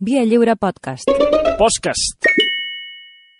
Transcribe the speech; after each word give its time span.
Via 0.00 0.24
Lliure 0.24 0.54
Podcast. 0.56 1.08
Podcast. 1.58 2.16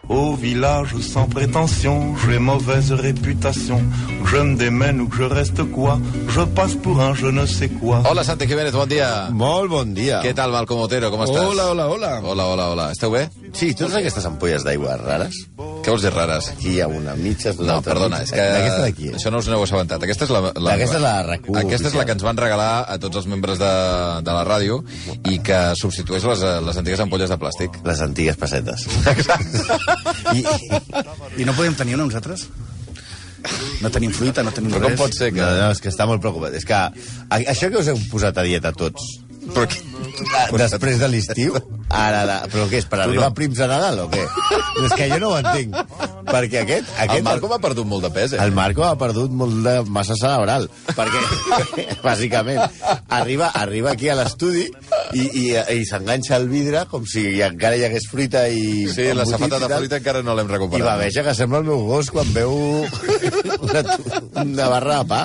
Au 0.08 0.34
village 0.34 0.96
sans 1.00 1.28
prétention, 1.28 2.16
j'ai 2.26 2.38
mauvaise 2.38 2.92
réputation. 2.92 3.80
Je 4.24 4.36
me 4.38 4.56
démène 4.56 5.00
ou 5.00 5.08
que 5.08 5.16
je 5.16 5.22
reste 5.24 5.62
quoi, 5.64 5.98
je 6.28 6.40
passe 6.40 6.74
pour 6.76 7.00
un 7.00 7.14
je 7.14 7.26
ne 7.26 7.44
sais 7.46 7.68
quoi. 7.68 8.02
Hola, 8.10 8.24
Santi 8.24 8.48
Jiménez, 8.48 8.70
bon 8.72 8.86
dia. 8.86 9.28
Molt 9.30 9.68
bon 9.70 9.92
dia. 9.94 10.22
Què 10.24 10.32
tal, 10.34 10.50
Malcom 10.50 10.80
Otero, 10.80 11.10
com 11.12 11.22
estàs? 11.26 11.44
Hola, 11.44 11.68
hola, 11.72 11.88
hola. 11.92 12.12
Hola, 12.24 12.46
hola, 12.54 12.68
hola. 12.72 12.86
Esteu 12.92 13.10
bé? 13.12 13.26
Sí, 13.56 13.72
totes 13.74 13.94
aquestes 13.98 14.24
ampolles 14.28 14.64
d'aigua 14.66 14.96
rares, 15.00 15.34
Què 15.56 15.90
vols 15.92 16.02
dir 16.04 16.10
rares? 16.12 16.50
aquí 16.52 16.74
hi 16.74 16.80
ha 16.82 16.88
una 16.90 17.14
mitja, 17.16 17.52
una 17.58 17.76
No, 17.78 17.82
perdona, 17.82 18.20
és 18.22 18.30
que... 18.34 18.42
D'aquesta 18.42 18.80
d'aquí. 18.82 19.08
eh? 19.08 19.14
Això 19.16 19.30
no 19.32 19.38
us 19.40 19.48
n'heu 19.48 19.62
assabentat. 19.64 20.02
Aquesta 20.04 20.26
és 20.26 20.32
la... 20.34 20.40
la 20.54 20.74
Aquesta 20.74 20.98
és 20.98 21.02
la 21.02 21.12
RAC1 21.24 21.58
Aquesta 21.62 21.88
és 21.88 21.94
la 21.96 22.04
que 22.04 22.12
ens 22.18 22.22
van 22.26 22.36
regalar 22.36 22.70
a 22.88 22.98
tots 23.02 23.16
els 23.22 23.26
membres 23.30 23.58
de, 23.62 23.70
de 24.26 24.34
la 24.36 24.44
ràdio 24.44 24.80
i 25.32 25.38
que 25.44 25.60
substitueix 25.80 26.24
les, 26.28 26.42
les 26.68 26.80
antigues 26.82 27.00
ampolles 27.00 27.30
de 27.32 27.38
plàstic. 27.40 27.78
Les 27.88 28.02
antigues 28.04 28.36
pessetes. 28.36 28.84
I, 30.36 30.44
I 31.42 31.46
no 31.48 31.54
podem 31.56 31.74
tenir 31.78 31.94
una 31.96 32.04
nosaltres? 32.08 32.48
No 33.80 33.88
tenim 33.94 34.10
fruita, 34.12 34.42
no 34.42 34.50
tenim 34.52 34.72
Però 34.74 34.82
com 34.88 34.92
res. 34.96 35.00
pot 35.00 35.14
ser 35.14 35.30
que... 35.32 35.40
no, 35.40 35.48
no, 35.62 35.70
és 35.72 35.80
que 35.80 35.88
està 35.92 36.06
molt 36.10 36.20
preocupat. 36.20 36.56
És 36.58 36.66
que 36.68 36.74
a, 36.74 36.90
això 37.38 37.70
que 37.70 37.78
us 37.80 37.88
heu 37.92 37.98
posat 38.10 38.36
a 38.42 38.44
dieta 38.46 38.72
tots, 38.76 39.04
Però 39.48 39.64
què? 39.70 40.58
després 40.58 40.98
de 41.00 41.08
l'estiu, 41.08 41.54
ara, 41.88 42.24
la, 42.28 42.36
però 42.52 42.66
què 42.68 42.80
és, 42.82 42.86
per 42.88 43.00
arribar 43.04 43.30
a 43.30 43.34
prims 43.36 43.58
de 43.58 43.66
Nadal 43.70 44.02
o 44.04 44.08
què? 44.12 44.24
És 44.84 44.94
que 44.94 45.08
jo 45.10 45.18
no 45.22 45.30
ho 45.32 45.38
entenc. 45.40 45.74
Perquè 46.28 46.60
aquest... 46.62 46.90
El 46.98 47.06
aquest 47.06 47.24
Marco 47.24 47.48
m'ha 47.50 47.58
perdut 47.62 47.88
molt 47.88 48.04
de 48.04 48.10
pes, 48.14 48.34
eh? 48.36 48.40
El 48.44 48.52
Marco 48.56 48.84
ha 48.84 48.92
perdut 49.00 49.32
molt 49.32 49.62
de 49.64 49.74
massa 49.88 50.16
cerebral, 50.20 50.68
perquè, 50.92 51.22
bàsicament, 52.06 52.60
arriba, 53.18 53.50
arriba 53.56 53.94
aquí 53.96 54.10
a 54.12 54.18
l'estudi 54.18 54.66
i, 55.16 55.24
i, 55.24 55.44
i 55.56 55.86
s'enganxa 55.88 56.36
al 56.36 56.48
vidre 56.52 56.84
com 56.92 57.06
si 57.08 57.24
encara 57.44 57.80
hi 57.80 57.86
hagués 57.88 58.08
fruita 58.12 58.44
i... 58.52 58.86
Sí, 58.92 59.08
la 59.16 59.26
safata 59.28 59.62
de 59.64 59.72
fruita 59.72 60.02
encara 60.02 60.22
no 60.26 60.36
l'hem 60.36 60.50
I 60.50 60.56
recuperat. 60.58 60.88
baveja 60.92 61.24
que 61.26 61.36
sembla 61.38 61.62
el 61.64 61.70
meu 61.70 61.86
gos 61.88 62.12
quan 62.12 62.28
veu 62.36 62.54
una, 63.64 63.84
una 64.44 64.68
barra 64.76 65.02
de 65.02 65.08
pa. 65.14 65.22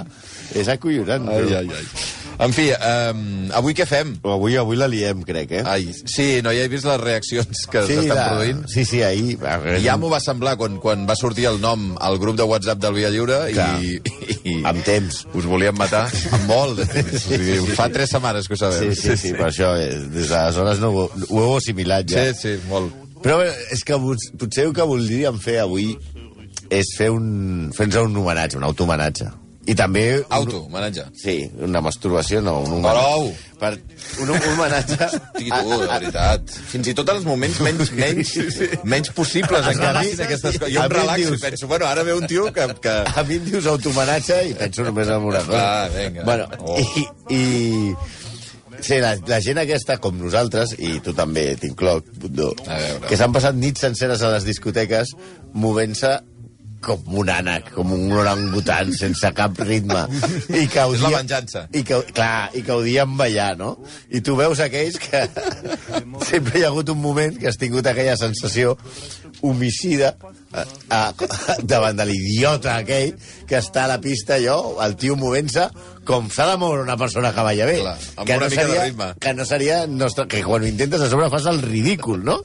És 0.53 0.67
acollonant. 0.70 1.27
Ai, 1.33 1.48
ai, 1.64 1.70
ai. 1.73 1.86
En 2.44 2.52
fi, 2.55 2.66
um, 2.75 3.22
avui 3.55 3.73
què 3.77 3.86
fem? 3.88 4.13
Avui, 4.27 4.58
avui 4.59 4.75
la 4.80 4.88
liem, 4.91 5.22
crec, 5.23 5.52
eh? 5.59 5.63
Ai, 5.69 5.86
sí, 5.94 6.41
no, 6.44 6.52
ja 6.52 6.66
he 6.66 6.72
vist 6.72 6.86
les 6.89 6.99
reaccions 7.02 7.61
que 7.72 7.83
s'estan 7.88 8.11
la- 8.17 8.25
produint. 8.33 8.63
Sí, 8.72 8.83
sí, 8.89 9.02
ahir... 9.05 9.38
Ja 9.86 9.95
m'ho 10.02 10.09
va 10.11 10.19
semblar 10.23 10.55
quan, 10.59 10.75
quan 10.83 11.05
va 11.09 11.16
sortir 11.19 11.45
el 11.52 11.61
nom 11.64 11.94
al 12.03 12.17
grup 12.21 12.36
de 12.39 12.47
WhatsApp 12.49 12.81
del 12.83 12.97
Via 12.97 13.11
Lliure 13.14 13.38
Clar. 13.53 13.69
i, 13.81 13.95
i, 14.44 14.55
Amb 14.67 14.83
temps. 14.83 15.21
us 15.33 15.47
volíem 15.49 15.77
matar 15.80 16.03
amb 16.36 16.49
molt. 16.49 16.81
O 16.83 17.21
sigui, 17.21 17.59
fa 17.77 17.88
tres 17.94 18.11
setmanes 18.16 18.49
que 18.49 18.58
ho 18.58 18.61
sabem. 18.64 18.91
Sí, 18.94 19.02
sí, 19.02 19.17
sí, 19.27 19.33
per 19.38 19.47
això, 19.52 19.73
eh, 19.80 20.02
des 20.14 20.27
d'aleshores 20.33 20.81
no 20.83 20.91
ho, 20.91 21.05
ho 21.30 21.44
heu 21.45 21.55
assimilat 21.61 22.09
ja. 22.11 22.25
Sí, 22.33 22.39
sí, 22.41 22.58
molt. 22.69 22.91
Però 23.23 23.38
bé, 23.39 23.53
és 23.71 23.86
que 23.88 23.95
potser 24.41 24.66
el 24.67 24.73
que 24.75 24.83
voldríem 24.89 25.38
fer 25.39 25.61
avui 25.64 25.94
és 26.73 26.89
fer 26.97 27.08
un, 27.14 27.69
fer-nos 27.75 28.09
un 28.09 28.17
homenatge, 28.19 28.58
un 28.59 28.66
autohomenatge. 28.67 29.30
I 29.66 29.73
també... 29.80 30.02
un- 30.19 30.25
Auto, 30.36 30.64
homenatge. 30.67 31.06
Sí, 31.16 31.38
una 31.64 31.80
masturbació, 31.81 32.42
no, 32.44 32.58
un 32.66 32.73
homenatge. 32.80 33.00
Prou! 33.00 33.30
Per, 33.64 33.70
un, 34.20 34.31
un 34.33 34.47
homenatge... 34.52 34.97
Hosti, 35.08 35.45
tu, 35.53 35.78
de 35.80 35.88
veritat. 35.88 36.52
Fins 36.73 36.89
i 36.92 36.95
tot 36.97 37.08
en 37.14 37.22
els 37.22 37.28
moments 37.30 37.61
menys, 37.64 37.94
menys, 37.95 38.33
menys 38.83 39.14
possibles 39.16 39.64
mi- 39.70 39.78
diguin 39.80 40.25
aquestes 40.25 40.58
coses. 40.59 40.73
Jo 40.75 40.83
em 40.83 40.92
relaxo 40.97 41.22
dius- 41.30 41.38
i 41.39 41.45
penso, 41.45 41.70
bueno, 41.72 41.88
ara 41.88 42.03
ve 42.03 42.17
un 42.17 42.28
tio 42.28 42.50
que... 42.52 42.67
que... 42.83 42.97
A 43.08 43.23
mi 43.30 43.39
em 43.39 43.47
dius 43.47 43.70
autohomenatge 43.72 44.42
i 44.52 44.58
penso 44.59 44.83
només 44.89 45.08
en 45.16 45.30
una 45.31 45.45
cosa. 45.47 45.64
Ah, 45.64 45.88
vinga. 45.95 46.27
Bueno, 46.27 46.50
Oh. 46.59 46.77
i... 46.83 47.08
i 47.39 47.44
Sí, 48.83 48.98
la, 49.00 49.14
la 49.30 49.38
gent 49.39 49.59
aquesta, 49.61 49.95
com 50.02 50.17
nosaltres, 50.20 50.73
i 50.81 50.98
tu 51.05 51.14
també 51.16 51.53
t'incloc, 51.61 52.09
Bundó, 52.20 52.50
que 53.08 53.16
s'han 53.16 53.31
passat 53.31 53.55
nits 53.55 53.80
senceres 53.86 54.20
a 54.25 54.31
les 54.33 54.44
discoteques 54.44 55.14
movent-se 55.55 56.09
com 56.84 57.17
un 57.22 57.31
ànec, 57.31 57.72
com 57.76 57.94
un 57.95 58.12
orangutan, 58.16 58.92
sense 58.98 59.32
cap 59.36 59.60
ritme. 59.64 60.04
I 60.49 60.67
que 60.71 60.83
És 60.83 61.04
la 61.04 61.14
venjança. 61.16 61.66
I 61.73 61.83
que, 61.88 62.02
clar, 62.14 62.49
i 62.54 62.64
que 62.66 62.76
odien 62.76 63.17
ballar, 63.20 63.54
no? 63.60 63.76
I 64.11 64.21
tu 64.26 64.36
veus 64.39 64.61
aquells 64.64 64.99
que 65.02 65.23
sempre 66.30 66.60
hi 66.60 66.66
ha 66.66 66.72
hagut 66.72 66.92
un 66.93 67.02
moment 67.02 67.39
que 67.39 67.49
has 67.49 67.60
tingut 67.61 67.88
aquella 67.89 68.17
sensació 68.20 68.76
homicida 69.43 70.14
a, 70.54 70.64
a, 70.89 71.02
davant 71.64 71.98
de 71.99 72.05
l'idiota 72.08 72.77
aquell 72.77 73.16
que 73.49 73.60
està 73.60 73.86
a 73.86 73.93
la 73.95 73.99
pista, 74.04 74.38
allò, 74.38 74.77
el 74.86 74.95
tio 74.99 75.17
movent-se 75.20 75.67
com 76.08 76.30
s'ha 76.32 76.48
de 76.52 76.55
moure 76.60 76.83
una 76.83 76.98
persona 76.99 77.32
que 77.36 77.45
balla 77.45 77.67
bé. 77.67 77.77
Clar, 77.82 77.98
amb 78.17 78.27
que 78.27 78.38
una 78.38 78.49
mica 78.52 78.64
de 78.64 78.72
seria, 78.72 78.88
ritme. 78.88 79.11
Que 79.23 79.33
no 79.36 79.45
seria... 79.48 79.83
Nostre, 79.88 80.27
que 80.32 80.43
quan 80.43 80.64
ho 80.64 80.70
intentes 80.70 81.02
a 81.02 81.10
sobre 81.11 81.30
fas 81.32 81.48
el 81.52 81.61
ridícul, 81.64 82.23
no? 82.27 82.42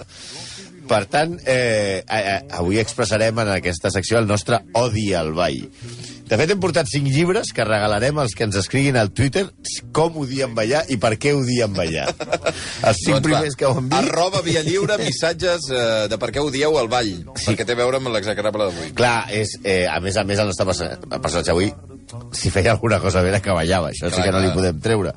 Per 0.88 1.04
tant, 1.12 1.36
eh, 1.44 2.02
eh, 2.02 2.38
avui 2.58 2.80
expressarem 2.80 3.42
en 3.44 3.52
aquesta 3.58 3.90
secció 3.92 4.18
el 4.18 4.28
nostre 4.28 4.62
odi 4.78 5.10
al 5.14 5.34
ball. 5.36 5.66
De 6.28 6.36
fet, 6.36 6.50
hem 6.52 6.60
portat 6.60 6.88
cinc 6.90 7.08
llibres 7.08 7.54
que 7.56 7.64
regalarem 7.64 8.18
als 8.20 8.34
que 8.36 8.44
ens 8.44 8.56
escriguin 8.60 8.98
al 9.00 9.10
Twitter 9.16 9.46
com 9.96 10.18
odien 10.20 10.52
ballar 10.56 10.82
i 10.92 10.98
per 11.00 11.14
què 11.20 11.32
odien 11.36 11.72
ballar. 11.72 12.08
Els 12.88 13.00
cinc 13.00 13.16
Doncs 13.16 13.22
va, 13.22 13.28
primers 13.28 13.56
que 13.56 13.68
ho 13.68 13.76
han 13.78 13.88
dit... 13.88 13.96
Arroba 13.96 14.42
Via 14.44 14.64
Lliure, 14.66 14.98
missatges 15.08 15.70
eh, 15.72 15.84
de 16.12 16.20
per 16.20 16.32
què 16.34 16.44
odieu 16.44 16.76
el 16.80 16.92
ball. 16.92 17.14
Sí. 17.32 17.48
Perquè 17.50 17.64
té 17.68 17.76
a 17.76 17.80
veure 17.80 18.00
amb 18.02 18.12
l'execrable 18.12 18.68
d'avui. 18.68 18.92
Clar, 18.98 19.22
és, 19.32 19.56
eh, 19.64 19.86
a 19.88 20.00
més 20.04 20.20
a 20.20 20.26
més, 20.28 20.40
el 20.44 20.52
nostre 20.52 20.68
personatge 20.68 21.56
avui, 21.56 21.72
si 22.32 22.50
feia 22.50 22.72
alguna 22.72 23.00
cosa 23.00 23.22
bé 23.22 23.28
era 23.34 23.40
que 23.44 23.50
ballava, 23.54 23.90
això 23.90 24.08
sí 24.08 24.16
Clar, 24.16 24.24
que 24.26 24.32
no 24.32 24.40
li 24.44 24.54
podem 24.54 24.80
treure. 24.80 25.12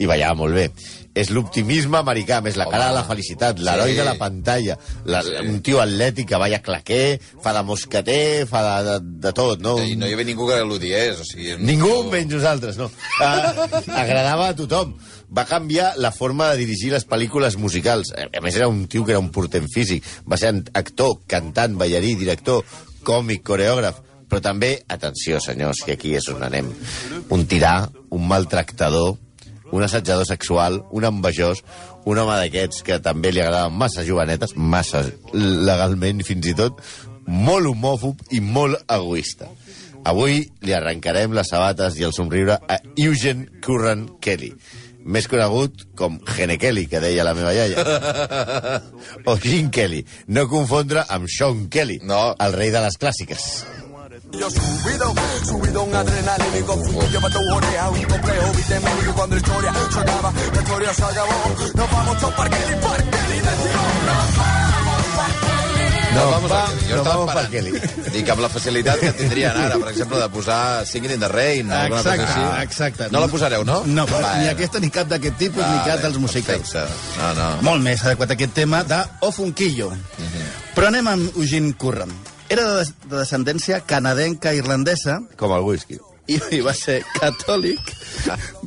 I 0.00 0.06
ballava 0.08 0.34
molt 0.34 0.54
bé. 0.56 0.70
És 1.12 1.28
l'optimisme 1.34 1.98
americà, 1.98 2.38
més 2.40 2.54
la 2.56 2.64
cara 2.70 2.86
de 2.88 2.94
la 2.94 3.02
felicitat, 3.04 3.58
l'heroi 3.58 3.90
Sí. 3.90 3.96
de 3.98 4.04
la 4.06 4.14
pantalla, 4.16 4.76
la, 5.04 5.20
Sí. 5.22 5.34
un 5.42 5.58
tio 5.60 5.80
atlètic 5.82 6.28
que 6.28 6.38
balla 6.38 6.62
claquer, 6.62 7.20
fa 7.42 7.52
de 7.52 7.62
mosqueter, 7.66 8.46
fa 8.46 8.62
de, 8.62 8.90
de, 8.90 8.98
de 9.26 9.32
tot, 9.32 9.60
no? 9.60 9.74
I 9.82 9.96
no 9.96 10.06
hi 10.06 10.14
havia 10.14 10.24
ningú 10.24 10.46
que 10.48 10.60
l'odiés, 10.64 11.18
o 11.20 11.24
sigui... 11.26 11.56
Ningú 11.58 12.04
menys 12.10 12.32
nosaltres, 12.32 12.78
no. 12.78 12.86
Uh, 13.20 13.90
agradava 13.92 14.48
a 14.48 14.56
tothom. 14.56 14.94
Va 15.30 15.44
canviar 15.46 15.92
la 15.98 16.10
forma 16.12 16.48
de 16.50 16.56
dirigir 16.62 16.92
les 16.94 17.04
pel·lícules 17.06 17.56
musicals. 17.58 18.12
A 18.16 18.30
a 18.38 18.40
més, 18.40 18.56
era 18.56 18.68
un 18.68 18.86
tio 18.88 19.04
que 19.04 19.12
era 19.12 19.20
un 19.20 19.30
portent 19.34 19.66
físic. 19.68 20.04
Va 20.30 20.38
ser 20.40 20.54
actor, 20.74 21.18
cantant, 21.26 21.76
ballarí, 21.76 22.14
director, 22.14 22.64
còmic, 23.02 23.42
coreògraf. 23.46 24.00
Però 24.30 24.40
també, 24.44 24.76
atenció, 24.88 25.40
senyors, 25.42 25.82
que 25.84 25.96
aquí 25.98 26.14
és 26.14 26.28
on 26.30 26.44
anem. 26.46 26.70
Un 27.34 27.46
tirà, 27.50 27.88
un 28.14 28.28
maltractador, 28.30 29.16
un 29.70 29.82
assetjador 29.86 30.26
sexual, 30.26 30.80
un 30.94 31.04
envejós, 31.06 31.64
un 32.06 32.18
home 32.18 32.36
d'aquests 32.40 32.84
que 32.86 32.98
també 33.02 33.32
li 33.34 33.42
agradaven 33.42 33.76
massa 33.78 34.04
jovenetes, 34.06 34.54
massa 34.56 35.02
legalment 35.34 36.22
fins 36.26 36.46
i 36.50 36.54
tot, 36.58 36.78
molt 37.26 37.68
homòfob 37.70 38.22
i 38.34 38.40
molt 38.42 38.78
egoista. 38.90 39.50
Avui 40.08 40.46
li 40.64 40.72
arrencarem 40.72 41.34
les 41.36 41.50
sabates 41.52 41.98
i 42.00 42.06
el 42.06 42.14
somriure 42.16 42.56
a 42.56 42.78
Eugene 42.96 43.60
Curran 43.60 44.06
Kelly, 44.24 44.54
més 45.04 45.26
conegut 45.28 45.84
com 45.96 46.18
Gene 46.36 46.56
Kelly, 46.60 46.86
que 46.88 47.00
deia 47.02 47.24
la 47.24 47.34
meva 47.36 47.52
iaia. 47.56 47.84
o 49.28 49.36
Gene 49.40 49.70
Kelly, 49.74 50.00
no 50.32 50.46
confondre 50.48 51.04
amb 51.08 51.28
Sean 51.28 51.66
Kelly, 51.72 52.00
No. 52.04 52.34
el 52.40 52.56
rei 52.56 52.72
de 52.72 52.82
les 52.84 52.96
clàssiques. 53.00 53.46
Yo 54.32 54.48
subido, 54.50 55.12
subido 55.44 55.82
un 55.82 55.94
adrenalínico 55.94 56.76
Lleva 57.10 57.28
tu 57.30 57.38
oreja, 57.52 57.90
un 57.90 58.02
complejo 58.04 58.52
vitamínico 58.52 59.14
Cuando 59.14 59.36
la 59.36 59.40
historia 59.42 59.72
se 59.92 59.98
acaba, 60.00 60.32
la 60.54 60.60
historia 60.62 60.94
se 60.94 61.04
acabó 61.04 61.54
Nos 61.74 61.90
vamos 61.90 62.22
a 62.24 62.36
Parque 62.36 62.56
y 62.56 62.82
Parque 62.84 63.18
y 63.28 63.40
decimos 63.40 63.86
No, 66.14 66.24
No, 66.24 66.30
vamos 66.30 66.50
va, 66.52 66.64
a 66.64 66.66
Jo 66.68 66.74
no 66.96 67.02
estava 67.02 67.16
vamos 67.24 67.44
esperant. 67.44 67.82
per. 68.02 68.12
Dic, 68.14 68.28
amb 68.34 68.40
la 68.42 68.48
facilitat 68.50 68.98
que 68.98 69.12
tindrien 69.14 69.54
ara, 69.56 69.76
per 69.78 69.92
exemple, 69.92 70.18
de 70.18 70.26
posar 70.34 70.84
Singing 70.86 71.12
in 71.14 71.20
the 71.22 71.28
Rain, 71.30 71.70
alguna 71.70 72.00
Exacte, 72.00 72.24
cosa 72.24 72.32
així. 72.56 72.64
exacte. 72.64 73.06
No 73.14 73.20
la 73.22 73.28
posareu, 73.30 73.62
no? 73.64 73.76
No, 73.86 74.06
però 74.10 74.18
Va, 74.24 74.32
ni 74.42 74.48
aquesta 74.50 74.80
ni 74.82 74.90
cap 74.90 75.06
d'aquest 75.06 75.38
tipus, 75.38 75.62
ni 75.62 75.78
cap 75.86 76.02
dels 76.02 76.18
musicals. 76.18 76.72
Perfecte. 76.72 77.20
No, 77.20 77.28
no. 77.38 77.62
Molt 77.62 77.82
més 77.86 78.02
adequat 78.02 78.34
a 78.34 78.34
aquest 78.34 78.52
tema 78.58 78.82
de 78.82 78.98
O 79.20 79.30
Funquillo. 79.30 79.92
Però 80.74 80.90
anem 80.90 81.06
amb 81.14 81.36
Eugene 81.38 81.72
Curran. 81.78 82.10
Era 82.50 82.64
de, 82.80 82.84
de 83.06 83.16
descendència 83.16 83.80
canadenca 83.86 84.52
irlandesa 84.58 85.20
Com 85.38 85.52
el 85.54 85.62
whisky. 85.66 85.98
i, 86.30 86.36
i 86.58 86.60
va 86.66 86.74
ser 86.74 87.00
catòlic 87.16 87.80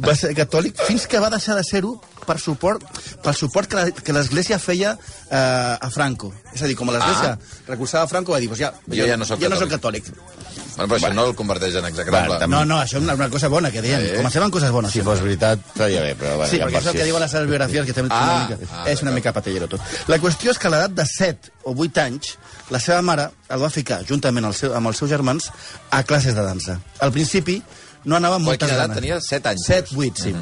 va 0.03 0.15
ser 0.19 0.33
catòlic 0.35 0.80
fins 0.88 1.06
que 1.07 1.19
va 1.24 1.30
deixar 1.33 1.56
de 1.59 1.63
ser-ho 1.68 1.94
per 2.24 2.38
suport, 2.39 2.83
pel 3.24 3.35
suport 3.35 3.68
que 3.68 3.75
la- 3.75 3.91
que 3.91 4.13
l'Església 4.15 4.56
feia 4.59 4.94
eh, 4.95 5.35
a 5.38 5.89
Franco. 5.91 6.30
És 6.56 6.62
a 6.63 6.68
dir, 6.71 6.75
com 6.80 6.88
l'Església 6.88 7.33
recolzava 7.68 8.07
Franco, 8.07 8.31
va 8.31 8.39
dir, 8.39 8.47
pues 8.47 8.62
ja, 8.63 8.69
Ah. 8.71 8.95
Jo 8.95 9.07
ja 9.09 9.18
no 9.19 9.25
soc 9.27 9.41
ja 9.44 9.50
no 9.51 9.57
soc 9.59 9.69
catòlic. 9.75 10.07
Bueno, 10.75 10.88
però 10.94 10.98
això 11.00 11.14
no 11.14 11.25
el 11.30 11.36
converteix 11.36 11.75
en 11.75 11.86
execrable. 11.86 12.38
També- 12.40 12.56
No, 12.56 12.66
no, 12.66 12.78
això 12.81 12.98
és 12.98 13.04
una, 13.04 13.14
una 13.16 13.30
cosa 13.30 13.48
bona 13.48 13.72
que 13.72 13.81
deien. 13.81 14.02
Sí. 14.02 14.16
Comencem 14.18 14.44
amb 14.44 14.54
coses 14.54 14.72
bones. 14.72 14.92
Si 14.92 15.02
fos 15.02 15.22
veritat, 15.22 15.60
estaria 15.74 16.02
bé, 16.02 16.16
però... 16.16 16.36
Bueno, 16.38 16.50
Sí, 16.52 16.58
perquè 16.58 16.78
és 16.80 16.86
el 16.88 16.94
que 16.94 17.04
diuen 17.06 17.22
les 17.22 17.31
seves 17.31 17.48
biografies, 17.50 17.86
que 17.86 17.94
Ah, 18.10 18.48
una 18.50 18.56
mica, 18.58 18.72
ah, 18.74 18.90
és 18.90 19.02
una 19.02 19.12
mica 19.12 19.34
patellero 19.34 19.68
tot. 19.68 19.81
La 20.08 20.18
qüestió 20.20 20.52
és 20.52 20.58
que 20.60 20.68
a 20.68 20.72
l'edat 20.72 20.92
de 20.92 21.06
7 21.06 21.52
o 21.64 21.74
8 21.78 21.98
anys, 22.02 22.38
la 22.70 22.80
seva 22.80 23.02
mare 23.02 23.30
el 23.50 23.62
va 23.62 23.70
ficar, 23.70 24.04
juntament 24.06 24.46
al 24.46 24.54
seu, 24.54 24.74
amb 24.75 24.88
els 24.88 24.98
seus 24.98 25.10
germans, 25.10 25.52
a 25.92 26.04
classes 26.04 26.34
de 26.36 26.42
dansa. 26.44 26.80
Al 27.00 27.12
principi 27.12 27.62
no 28.06 28.16
anava 28.18 28.36
amb 28.36 28.46
moltes 28.46 28.70
ganes. 28.70 28.96
tenia? 28.98 29.22
Set 29.22 29.46
anys. 29.48 29.66
7, 29.66 29.96
8, 29.96 30.18
sí. 30.24 30.36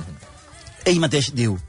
Ell 0.85 0.99
mateix 0.99 1.31
diu, 1.37 1.59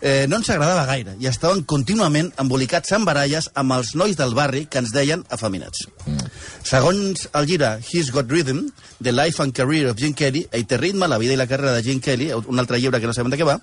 eh, 0.00 0.24
no 0.28 0.36
ens 0.40 0.48
agradava 0.50 0.86
gaire 0.88 1.14
i 1.20 1.26
estaven 1.28 1.62
contínuament 1.68 2.32
embolicats 2.40 2.90
en 2.96 3.04
baralles 3.04 3.50
amb 3.54 3.72
els 3.76 3.94
nois 3.94 4.16
del 4.16 4.34
barri 4.34 4.64
que 4.66 4.78
ens 4.82 4.90
deien 4.96 5.24
afeminats. 5.28 5.84
Mm. 6.06 6.29
Segons 6.62 7.28
el 7.34 7.46
llibre 7.48 7.78
He's 7.90 8.10
Got 8.12 8.30
Rhythm, 8.30 8.66
The 9.02 9.12
Life 9.12 9.42
and 9.42 9.54
Career 9.56 9.88
of 9.90 9.96
Jim 9.96 10.12
Kelly, 10.14 10.42
ell 10.52 10.66
té 10.68 10.76
ritme, 10.78 11.08
la 11.08 11.18
vida 11.18 11.32
i 11.32 11.38
la 11.40 11.46
carrera 11.48 11.72
de 11.72 11.82
Jim 11.82 12.00
Kelly, 12.04 12.30
un 12.34 12.58
altre 12.60 12.78
llibre 12.80 13.00
que 13.00 13.08
no 13.08 13.14
sabem 13.16 13.30
de 13.32 13.38
què 13.40 13.46
va, 13.48 13.56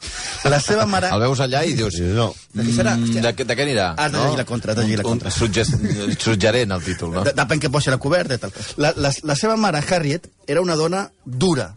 la 0.49 0.59
seva 0.63 0.85
mare... 0.89 1.11
El 1.13 1.21
veus 1.27 1.39
allà 1.45 1.61
i 1.67 1.75
dius... 1.77 1.99
No. 2.17 2.31
De 2.53 2.65
qui 2.65 2.73
serà? 2.73 2.95
Mm, 2.97 3.05
Hòstia. 3.07 3.21
de, 3.27 3.33
què- 3.37 3.45
de 3.47 3.57
què 3.59 3.65
anirà? 3.67 3.87
Has 3.97 4.11
de 4.11 4.23
llegir 4.23 4.37
la 4.41 4.45
contra, 4.49 4.73
has 4.73 4.79
de 4.81 4.83
llegir 4.87 4.97
la 5.03 5.07
contra. 5.07 5.29
Un, 5.29 5.33
un 5.33 5.39
sugge- 5.39 6.17
suggerent, 6.27 6.71
el 6.77 6.83
títol, 6.83 7.13
no? 7.13 7.23
De- 7.27 7.35
Depèn 7.37 7.61
que 7.61 7.69
posi 7.73 7.93
la 7.93 7.99
coberta 8.01 8.35
i 8.39 8.41
tal. 8.41 8.53
La, 8.81 8.93
la, 8.97 9.13
la 9.23 9.35
seva 9.37 9.55
mare, 9.61 9.83
Harriet, 9.87 10.27
era 10.47 10.61
una 10.65 10.75
dona 10.79 11.05
dura, 11.25 11.75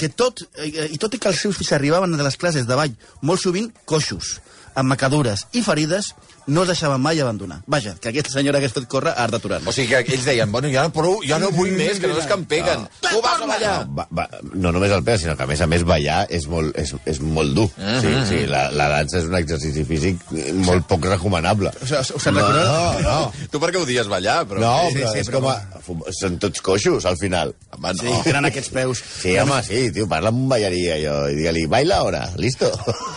que 0.00 0.08
tot, 0.08 0.42
eh, 0.56 0.88
i 0.90 0.98
tot 0.98 1.14
i 1.14 1.18
que 1.20 1.28
els 1.28 1.40
seus 1.44 1.58
fills 1.60 1.72
arribaven 1.76 2.16
de 2.16 2.24
les 2.24 2.36
classes 2.40 2.66
de 2.66 2.74
ball 2.78 2.94
molt 3.22 3.42
sovint 3.42 3.70
coixos, 3.84 4.38
amb 4.74 4.88
macadures 4.88 5.42
i 5.52 5.60
ferides, 5.66 6.12
no 6.46 6.62
es 6.62 6.68
deixaven 6.72 7.00
mai 7.00 7.20
abandonar. 7.20 7.60
Vaja, 7.66 7.94
que 8.00 8.08
aquesta 8.10 8.32
senyora 8.32 8.60
que 8.60 8.66
has 8.66 8.74
fet 8.76 8.86
córrer 8.90 9.14
ha 9.16 9.26
d'aturar-nos. 9.30 9.68
O 9.68 9.74
sigui 9.74 9.94
que 10.04 10.14
ells 10.14 10.24
deien, 10.24 10.50
bueno, 10.52 10.70
ja 10.72 10.84
no, 10.86 10.92
prou, 10.94 11.20
ja 11.26 11.38
no 11.42 11.50
vull 11.54 11.72
més, 11.76 12.00
que 12.00 12.08
no 12.10 12.18
és 12.18 12.26
que 12.26 12.36
em 12.38 12.44
peguen. 12.50 12.86
Tu 13.04 13.20
vas 13.24 13.40
a 13.40 13.46
ballar! 13.46 13.74
No, 13.86 13.94
va, 13.98 14.06
va, 14.16 14.26
no 14.54 14.72
només 14.72 14.92
el 14.96 15.04
pes, 15.06 15.22
sinó 15.24 15.36
que 15.36 15.44
a 15.44 15.50
més 15.50 15.60
a 15.60 15.68
més 15.70 15.84
ballar 15.86 16.24
és 16.30 16.46
molt, 16.50 16.76
és, 16.80 16.94
és 17.10 17.20
molt 17.20 17.54
dur. 17.56 17.68
Uh 17.76 17.84
-huh. 17.84 18.00
sí, 18.00 18.14
sí, 18.28 18.46
la, 18.46 18.70
la 18.70 18.88
dansa 18.88 19.18
és 19.18 19.28
un 19.28 19.36
exercici 19.36 19.84
físic 19.84 20.20
molt 20.66 20.86
poc 20.86 21.04
recomanable. 21.04 21.72
O 21.82 21.86
sigui, 21.86 22.00
us 22.00 22.26
no, 22.26 22.48
no, 22.48 23.00
no. 23.08 23.32
Tu 23.50 23.60
per 23.60 23.70
què 23.70 23.82
odies 23.82 24.08
ballar? 24.08 24.46
Però... 24.46 24.60
No, 24.60 24.90
Sí, 24.90 24.98
però 24.98 25.12
sí, 25.12 25.18
és 25.18 25.28
però 25.28 25.40
com 25.40 25.50
a... 25.50 26.12
Són 26.20 26.38
tots 26.38 26.60
coixos, 26.60 27.04
al 27.06 27.16
final. 27.18 27.54
Home, 27.76 27.92
no. 27.92 28.02
Sí, 28.02 28.12
tenen 28.24 28.44
aquests 28.44 28.70
peus. 28.74 29.02
Sí, 29.22 29.36
home, 29.38 29.62
sí, 29.66 29.90
tio, 29.94 30.06
parla 30.08 30.30
amb 30.32 30.42
un 30.44 30.48
ballarí 30.48 30.82
allò 30.90 31.28
i 31.30 31.34
digue-li, 31.38 31.66
baila 31.66 31.96
ahora, 31.96 32.22
listo. 32.36 32.70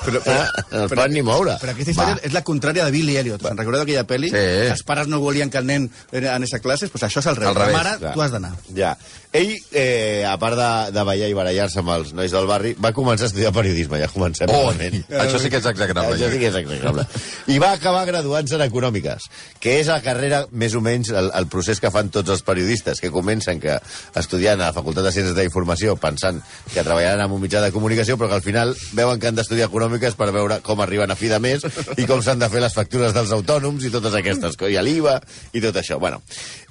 Però, 0.05 0.21
però, 0.25 0.45
no 0.71 0.85
es 0.85 0.91
pot 0.91 1.13
ni 1.13 1.21
moure. 1.25 1.57
Però 1.61 1.71
aquesta 1.75 1.91
història 1.93 2.15
Va. 2.15 2.25
és 2.27 2.33
la 2.33 2.43
contrària 2.43 2.85
de 2.85 2.91
Billy 2.95 3.12
Elliot. 3.17 3.41
Se'n 3.45 3.57
recordeu 3.57 3.83
d'aquella 3.83 4.05
pel·li? 4.09 4.29
Sí. 4.33 4.43
Els 4.73 4.83
pares 4.87 5.07
no 5.11 5.19
volien 5.23 5.49
que 5.53 5.57
el 5.61 5.65
nen 5.69 5.89
anés 6.11 6.53
a 6.53 6.59
classes? 6.59 6.89
Pues 6.93 7.03
això 7.03 7.19
és 7.23 7.27
al 7.27 7.35
revés. 7.37 7.53
Al 7.55 7.61
revés, 7.61 7.73
La 7.75 7.83
mare, 7.83 7.97
clar. 7.99 8.13
tu 8.13 8.21
has 8.25 8.31
d'anar. 8.31 8.53
Ja. 8.75 8.95
Ell, 9.33 9.55
eh, 9.73 10.23
a 10.29 10.35
part 10.37 10.53
de, 10.59 10.69
de 10.93 11.03
ballar 11.07 11.27
i 11.31 11.33
barallar-se 11.33 11.79
amb 11.81 11.89
els 11.95 12.11
nois 12.13 12.29
del 12.29 12.45
barri, 12.45 12.75
va 12.77 12.91
començar 12.93 13.25
a 13.25 13.29
estudiar 13.31 13.49
periodisme, 13.55 13.97
ja 13.97 14.07
comencem 14.13 14.51
Oh, 14.53 14.67
malament. 14.67 14.99
això 15.09 15.39
sí 15.41 15.49
que 15.49 15.57
és 15.57 15.65
execrable. 15.65 16.13
Això 16.13 16.29
sí 16.29 16.37
que 16.37 16.51
és 16.51 16.57
execrable. 16.59 17.07
I 17.49 17.57
va 17.57 17.71
acabar 17.73 18.03
graduant-se 18.05 18.59
en 18.59 18.61
econòmiques, 18.67 19.25
que 19.59 19.79
és 19.79 19.89
la 19.89 19.97
carrera, 20.05 20.43
més 20.51 20.75
o 20.77 20.81
menys, 20.85 21.09
el, 21.09 21.31
el 21.33 21.47
procés 21.49 21.81
que 21.81 21.89
fan 21.89 22.11
tots 22.13 22.29
els 22.29 22.43
periodistes, 22.45 23.01
que 23.01 23.09
comencen 23.09 23.57
que 23.63 23.79
estudiant 24.21 24.61
a 24.61 24.67
la 24.69 24.75
Facultat 24.77 25.07
de 25.09 25.15
Ciències 25.15 25.33
de 25.33 25.41
la 25.41 25.49
Informació, 25.49 25.95
pensant 25.97 26.37
que 26.69 26.83
treballaran 26.85 27.25
en 27.25 27.33
un 27.33 27.41
mitjà 27.41 27.63
de 27.65 27.71
comunicació, 27.73 28.19
però 28.21 28.29
que 28.29 28.37
al 28.37 28.45
final 28.45 28.75
veuen 28.93 29.17
que 29.19 29.31
han 29.31 29.41
d'estudiar 29.41 29.71
econòmiques 29.71 30.13
per 30.19 30.29
veure 30.35 30.59
com 30.61 30.85
arriben 30.85 31.09
a 31.09 31.17
fi 31.17 31.33
de 31.33 31.41
mes 31.41 31.65
i 31.97 32.05
com 32.05 32.21
s'han 32.21 32.37
de 32.45 32.51
fer 32.53 32.61
les 32.61 32.77
factures 32.77 33.17
dels 33.17 33.33
autònoms 33.33 33.81
i 33.89 33.93
totes 33.97 34.13
aquestes 34.21 34.61
coses, 34.61 34.77
i 34.77 34.85
l'IVA 34.85 35.17
i 35.57 35.65
tot 35.65 35.81
això. 35.81 35.97
Bueno, 35.97 36.21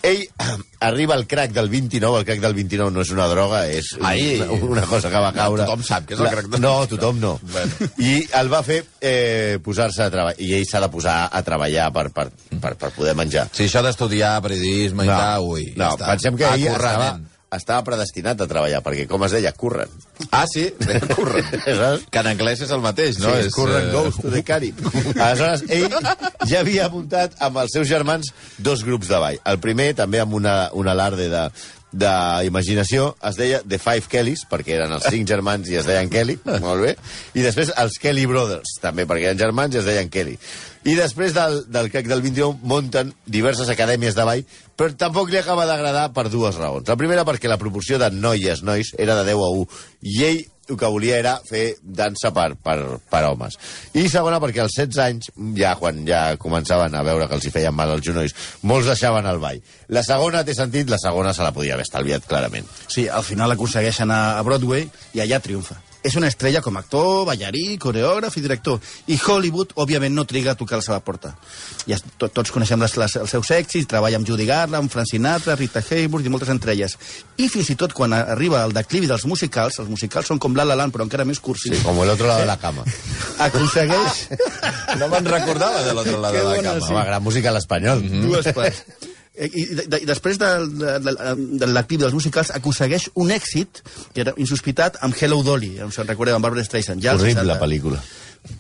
ell 0.07 0.23
arriba 0.93 1.19
al 1.19 1.27
crack 1.27 1.51
del 1.59 1.69
29, 1.75 2.23
el 2.23 2.31
crack 2.31 2.41
del 2.47 2.52
29 2.57 2.93
no 2.95 3.03
és 3.05 3.11
una 3.15 3.27
droga, 3.31 3.63
és 3.73 3.93
Ai. 4.01 4.41
una, 4.45 4.59
una 4.77 4.87
cosa 4.91 5.11
que 5.11 5.23
va 5.25 5.33
caure. 5.37 5.63
No, 5.63 5.69
tothom 5.71 5.83
sap 5.87 6.07
que 6.09 6.15
és 6.17 6.21
el 6.21 6.31
crack 6.33 6.49
del 6.53 6.63
No, 6.65 6.75
tothom 6.91 7.21
no. 7.23 7.35
Bueno. 7.53 7.91
I 7.99 8.15
el 8.41 8.53
va 8.53 8.63
fer 8.67 8.83
eh, 9.01 9.59
posar-se 9.65 10.05
a 10.07 10.11
treballar, 10.13 10.39
i 10.43 10.53
ell 10.59 10.69
s'ha 10.69 10.81
de 10.85 10.93
posar 10.93 11.19
a 11.33 11.43
treballar 11.47 11.91
per, 11.95 12.09
per, 12.15 12.29
per, 12.61 12.75
per 12.79 12.93
poder 12.97 13.17
menjar. 13.19 13.49
Si 13.53 13.67
això 13.69 13.83
d'estudiar 13.85 14.39
periodisme 14.45 15.05
i 15.09 15.13
tal, 15.13 15.49
ui, 15.51 15.69
no 15.77 15.93
ja 15.93 15.95
està. 15.99 16.11
pensem 16.15 16.37
que 16.41 16.49
ell 16.49 16.67
Acurrament. 16.71 17.27
estava, 17.27 17.29
estava 17.53 17.83
predestinat 17.85 18.41
a 18.41 18.47
treballar, 18.49 18.79
perquè, 18.81 19.03
com 19.11 19.25
es 19.27 19.35
deia, 19.37 19.51
curren. 19.53 19.91
Ah, 20.31 20.47
sí? 20.49 20.71
Curren. 21.17 21.51
Que 22.13 22.21
en 22.23 22.29
anglès 22.31 22.63
és 22.65 22.71
el 22.73 22.81
mateix, 22.81 23.19
no? 23.21 23.29
sí, 23.35 23.49
és 23.49 23.53
curren 23.53 23.89
eh, 23.89 23.93
goes 23.93 24.17
to 24.23 24.31
the 24.33 24.41
Carib. 24.47 24.79
Aleshores, 25.21 25.65
ell 25.69 25.89
ja 26.49 26.63
havia 26.63 26.89
muntat 26.93 27.37
amb 27.45 27.61
els 27.65 27.75
seus 27.77 27.89
germans 27.91 28.33
dos 28.57 28.85
grups 28.89 29.11
de 29.13 29.21
ball. 29.21 29.41
El 29.53 29.61
primer, 29.61 29.91
també 29.99 30.23
amb 30.23 30.33
una, 30.39 30.57
un 30.73 30.89
alarde 30.89 31.29
de 31.33 31.45
d'imaginació, 31.93 33.13
es 33.29 33.39
deia 33.39 33.61
The 33.63 33.79
Five 33.79 34.09
Kellys, 34.11 34.47
perquè 34.51 34.79
eren 34.79 34.95
els 34.97 35.07
cinc 35.13 35.29
germans 35.29 35.69
i 35.71 35.79
es 35.81 35.89
deien 35.89 36.11
Kelly, 36.13 36.39
molt 36.65 36.87
bé, 36.87 36.95
i 37.37 37.45
després 37.45 37.73
els 37.79 37.99
Kelly 38.03 38.25
Brothers, 38.31 38.79
també 38.83 39.07
perquè 39.09 39.31
eren 39.31 39.41
germans 39.41 39.77
i 39.77 39.83
es 39.83 39.89
deien 39.89 40.13
Kelly. 40.13 40.39
I 40.89 40.97
després 40.99 41.31
del, 41.37 41.61
del 41.71 41.93
CAC 41.93 42.09
del 42.11 42.25
21 42.25 42.59
munten 42.67 43.13
diverses 43.31 43.69
acadèmies 43.71 44.17
de 44.19 44.25
ball, 44.27 44.43
però 44.75 44.91
tampoc 44.99 45.31
li 45.31 45.39
acaba 45.39 45.67
d'agradar 45.69 46.09
per 46.17 46.27
dues 46.33 46.59
raons. 46.59 46.89
La 46.89 46.99
primera 46.99 47.27
perquè 47.29 47.51
la 47.51 47.61
proporció 47.61 48.01
de 48.03 48.11
noies, 48.11 48.65
nois, 48.67 48.91
era 48.99 49.15
de 49.21 49.29
10 49.31 49.45
a 49.47 49.53
1, 49.61 49.69
i 50.11 50.25
ell 50.27 50.41
el 50.69 50.79
que 50.79 50.91
volia 50.95 51.19
era 51.19 51.35
fer 51.47 51.77
dansa 51.83 52.31
per, 52.35 52.53
per, 52.57 52.79
per 53.11 53.23
homes. 53.29 53.59
I 53.99 54.07
segona, 54.13 54.41
perquè 54.43 54.63
als 54.65 54.77
16 54.79 55.03
anys, 55.05 55.31
ja 55.59 55.75
quan 55.81 56.03
ja 56.09 56.23
començaven 56.41 56.95
a 56.95 57.05
veure 57.07 57.29
que 57.29 57.39
els 57.39 57.47
hi 57.47 57.55
feien 57.55 57.75
mal 57.75 57.93
els 57.95 58.05
genolls, 58.07 58.35
molts 58.63 58.91
deixaven 58.93 59.29
el 59.29 59.43
ball. 59.43 59.63
La 59.93 60.05
segona 60.07 60.45
té 60.47 60.55
sentit, 60.57 60.91
la 60.91 61.01
segona 61.03 61.35
se 61.35 61.45
la 61.45 61.55
podia 61.55 61.77
haver 61.77 61.87
estalviat 61.89 62.29
clarament. 62.29 62.69
Sí, 62.87 63.09
al 63.09 63.27
final 63.27 63.57
aconsegueixen 63.57 64.11
a, 64.15 64.43
Broadway 64.43 64.89
i 65.15 65.23
allà 65.23 65.41
triomfa. 65.43 65.81
És 66.03 66.17
una 66.19 66.27
estrella 66.27 66.61
com 66.63 66.77
a 66.77 66.81
actor, 66.83 67.25
ballarí, 67.29 67.77
coreògraf 67.79 68.37
i 68.37 68.43
director. 68.43 68.81
I 69.07 69.19
Hollywood, 69.23 69.77
òbviament, 69.79 70.15
no 70.15 70.25
triga 70.27 70.53
a 70.53 70.59
tocar 70.59 70.81
la 70.81 70.87
seva 70.87 70.99
porta. 71.01 71.35
Ja, 71.87 71.99
to, 72.19 72.27
tots 72.29 72.51
coneixem 72.51 72.81
les, 72.83 72.97
les, 72.99 73.15
els 73.23 73.31
seus 73.31 73.53
èxits, 73.55 73.87
treballa 73.91 74.19
amb 74.19 74.27
Judy 74.27 74.47
Garland, 74.49 74.81
amb 74.83 74.93
Frank 74.93 75.11
Sinatra, 75.13 75.55
Rita 75.59 75.83
Hayworth 75.83 76.27
i 76.27 76.33
moltes 76.33 76.51
entre 76.51 76.75
elles. 76.75 76.97
I 77.39 77.47
fins 77.53 77.71
i 77.71 77.79
tot 77.79 77.95
quan 77.95 78.15
arriba 78.17 78.65
el 78.67 78.75
declivi 78.75 79.07
dels 79.11 79.27
musicals, 79.31 79.79
els 79.79 79.91
musicals 79.93 80.33
són 80.33 80.43
com 80.43 80.59
La 80.59 80.67
La 80.67 80.79
Land, 80.79 80.95
però 80.95 81.07
encara 81.07 81.27
més 81.29 81.41
cursis, 81.41 81.77
Sí, 81.79 81.85
com 81.87 82.03
el 82.03 82.11
otro 82.11 82.27
lado 82.27 82.43
de 82.43 82.51
la 82.51 82.59
cama. 82.59 82.83
aconsegueix 83.47 84.27
No 84.99 85.09
me'n 85.09 85.27
recordava 85.31 85.83
de 85.87 85.95
l'altre 85.95 86.19
lado 86.19 86.35
de 86.39 86.43
la 86.43 86.57
bona, 86.57 86.75
cama. 86.75 86.91
Home, 86.91 87.05
gran 87.13 87.23
música 87.23 87.51
a 87.51 87.57
l'espanyol. 87.57 88.03
Mm. 88.03 88.27
dues 88.27 88.51
parts. 88.57 88.83
Eh, 89.35 89.49
I, 89.49 89.63
de, 89.89 89.99
i 90.03 90.07
després 90.09 90.37
de, 90.41 90.49
de, 90.77 90.99
de, 91.01 91.13
de 91.63 91.69
l'actiu 91.73 91.99
dels 92.03 92.13
musicals 92.13 92.51
aconsegueix 92.53 93.07
un 93.17 93.31
èxit 93.33 93.81
que 94.13 94.21
era 94.27 94.35
insospitat 94.37 94.99
amb 95.07 95.17
Hello 95.17 95.39
Dolly, 95.47 95.71
no 95.81 95.89
se'n 95.95 96.07
recordeu, 96.11 96.37
amb 96.37 96.45
Barbara 96.45 96.65
Streisand. 96.67 97.01
Ja 97.01 97.15
Horrible 97.17 97.41
60. 97.47 97.61
pel·lícula. 97.63 98.03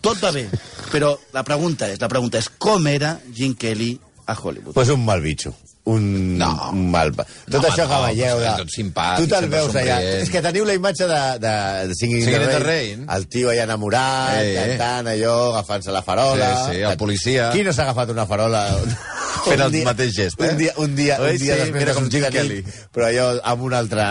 Tot 0.01 0.21
va 0.23 0.31
bé, 0.33 0.47
però 0.93 1.13
la 1.35 1.43
pregunta 1.45 1.91
és, 1.93 2.01
la 2.01 2.09
pregunta 2.09 2.39
és 2.41 2.49
com 2.63 2.87
era 2.89 3.17
Jim 3.35 3.53
Kelly 3.59 3.99
a 4.25 4.37
Hollywood? 4.39 4.73
Pues 4.77 4.89
un 4.95 5.05
mal 5.05 5.21
bitxo. 5.21 5.53
Un, 5.85 6.39
No. 6.39 6.49
un 6.71 6.85
mal... 6.93 7.11
Tot 7.11 7.57
No, 7.57 7.61
això 7.67 7.89
que 7.91 7.97
no, 7.97 8.03
veieu... 8.07 8.37
és 8.39 8.45
De... 8.47 8.53
tot 8.63 8.71
simpàtic, 8.71 9.25
Tu 9.25 9.33
te'l 9.33 9.49
veus 9.51 9.75
allà. 9.81 9.97
És 10.23 10.31
que 10.31 10.41
teniu 10.45 10.65
la 10.65 10.77
imatge 10.79 11.09
de, 11.11 11.19
de, 11.43 11.55
de 11.91 11.97
Singing, 11.99 12.23
Singing 12.23 12.45
in 12.47 12.53
the 12.53 12.61
Rain. 12.63 13.01
Rain. 13.03 13.09
El 13.17 13.27
tio 13.29 13.51
allà 13.51 13.65
enamorat, 13.67 14.39
Eh, 14.39 14.53
eh. 14.53 14.77
cantant 14.79 15.11
allò, 15.11 15.35
agafant-se 15.51 15.91
la 15.93 16.05
farola. 16.07 16.53
Sí, 16.69 16.77
sí, 16.79 16.85
el 16.87 16.97
policia. 17.01 17.51
Qui 17.53 17.65
no 17.67 17.75
s'ha 17.75 17.83
agafat 17.91 18.15
una 18.15 18.25
farola? 18.31 18.63
Fent 19.45 19.61
el 19.61 19.73
dia- 19.73 19.85
mateix 19.89 20.15
gest, 20.15 20.41
eh? 20.41 20.51
Un 20.53 20.59
dia, 20.59 20.73
un 20.79 20.95
dia, 20.97 21.19
Oi, 21.21 21.33
un 21.37 21.39
dia 21.43 21.57
sí, 21.65 21.73
mira 21.73 21.95
com 21.95 22.09
Jim 22.11 22.25
Kelly. 22.31 22.63
però 22.95 23.09
allò 23.09 23.27
amb 23.43 23.63
un 23.69 23.75
altre 23.75 24.07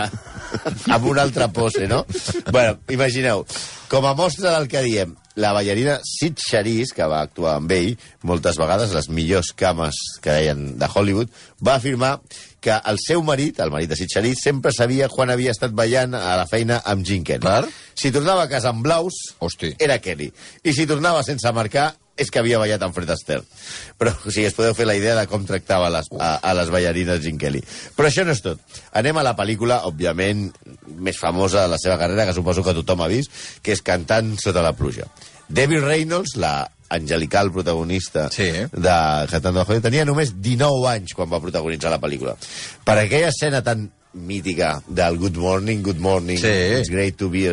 amb 0.94 1.04
un 1.08 1.18
altre 1.18 1.48
pose, 1.48 1.86
no? 1.88 2.04
bueno, 2.52 2.78
imagineu, 2.90 3.46
com 3.88 4.04
a 4.06 4.14
mostra 4.14 4.52
del 4.58 4.68
que 4.68 4.82
diem, 4.84 5.14
la 5.34 5.52
ballarina 5.56 5.98
Sid 6.04 6.36
Charisse, 6.36 6.92
que 6.94 7.06
va 7.08 7.22
actuar 7.24 7.54
amb 7.56 7.70
ell 7.72 7.94
moltes 8.28 8.58
vegades, 8.60 8.92
les 8.92 9.08
millors 9.08 9.52
cames 9.56 9.96
que 10.20 10.30
deien 10.34 10.74
de 10.78 10.88
Hollywood, 10.94 11.30
va 11.64 11.76
afirmar 11.78 12.18
que 12.62 12.76
el 12.86 12.98
seu 13.00 13.22
marit, 13.24 13.58
el 13.64 13.72
marit 13.72 13.88
de 13.90 13.96
Sid 13.96 14.12
Charisse, 14.12 14.42
sempre 14.44 14.70
sabia 14.76 15.08
quan 15.08 15.32
havia 15.32 15.50
estat 15.56 15.72
ballant 15.72 16.14
a 16.14 16.36
la 16.36 16.44
feina 16.46 16.82
amb 16.84 17.02
Jim 17.08 17.24
Kelly. 17.24 17.40
Per? 17.48 17.64
Si 17.96 18.12
tornava 18.12 18.44
a 18.44 18.48
casa 18.52 18.68
amb 18.70 18.84
blaus, 18.84 19.16
Hosti. 19.40 19.72
era 19.80 19.96
Kelly. 20.04 20.28
I 20.62 20.72
si 20.76 20.86
tornava 20.86 21.24
sense 21.24 21.50
marcar, 21.52 21.94
és 22.16 22.30
que 22.30 22.38
havia 22.42 22.58
ballat 22.60 22.82
amb 22.84 22.94
Fred 22.94 23.10
Astaire. 23.10 23.42
Però, 23.98 24.12
o 24.12 24.30
sigui, 24.30 24.44
es 24.50 24.54
podeu 24.56 24.74
fer 24.76 24.84
la 24.86 24.94
idea 24.98 25.14
de 25.16 25.24
com 25.30 25.46
tractava 25.48 25.88
les, 25.90 26.10
a, 26.20 26.34
a 26.44 26.52
les 26.58 26.68
ballarines 26.70 27.22
Jim 27.24 27.38
Kelly. 27.40 27.62
Però 27.96 28.08
això 28.10 28.24
no 28.26 28.34
és 28.36 28.42
tot. 28.44 28.60
Anem 28.98 29.16
a 29.16 29.24
la 29.26 29.32
pel·lícula, 29.38 29.80
òbviament, 29.88 30.50
més 31.02 31.18
famosa 31.18 31.62
de 31.64 31.72
la 31.72 31.78
seva 31.80 31.96
carrera, 31.98 32.26
que 32.28 32.36
suposo 32.36 32.62
que 32.66 32.74
tothom 32.76 33.02
ha 33.02 33.08
vist, 33.10 33.32
que 33.62 33.72
és 33.72 33.82
Cantant 33.82 34.34
sota 34.42 34.62
la 34.64 34.74
pluja. 34.76 35.08
David 35.48 35.82
Reynolds, 35.84 36.36
la 36.36 36.70
angelical 36.92 37.50
protagonista 37.52 38.28
Sí. 38.30 38.50
de 38.70 38.96
Cantant 39.32 39.56
Hollywood, 39.56 39.82
tenia 39.82 40.04
només 40.04 40.34
19 40.44 40.86
anys 40.90 41.14
quan 41.16 41.30
va 41.32 41.40
protagonitzar 41.40 41.90
la 41.90 42.00
pel·lícula. 42.00 42.36
Per 42.84 42.98
aquella 43.00 43.32
escena 43.32 43.62
tan 43.64 43.88
mítica 44.12 44.82
del 44.86 45.16
Good 45.16 45.38
Morning, 45.40 45.80
Good 45.82 45.96
Morning, 46.04 46.36
Sí. 46.36 46.52
It's 46.78 46.90
Great 46.92 47.16
to 47.16 47.30
Be... 47.32 47.48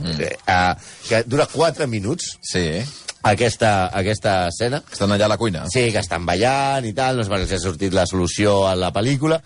Mm. 0.00 0.16
Uh, 0.48 0.74
que 1.06 1.22
dura 1.28 1.46
4 1.46 1.86
minuts, 1.86 2.38
Sí. 2.42 2.82
Aquesta, 3.22 3.90
aquesta 3.96 4.36
escena. 4.48 4.82
Estan 4.92 5.12
allà 5.12 5.26
a 5.28 5.32
la 5.34 5.38
cuina. 5.40 5.66
Sí, 5.72 5.88
que 5.92 6.00
estan 6.02 6.26
ballant 6.28 6.86
i 6.88 6.94
tal, 6.96 7.18
no 7.18 7.26
perquè 7.26 7.46
els 7.46 7.56
ha 7.58 7.64
sortit 7.64 7.96
la 7.96 8.06
solució 8.08 8.64
a 8.68 8.76
la 8.78 8.92
pel·lícula. 8.94 9.40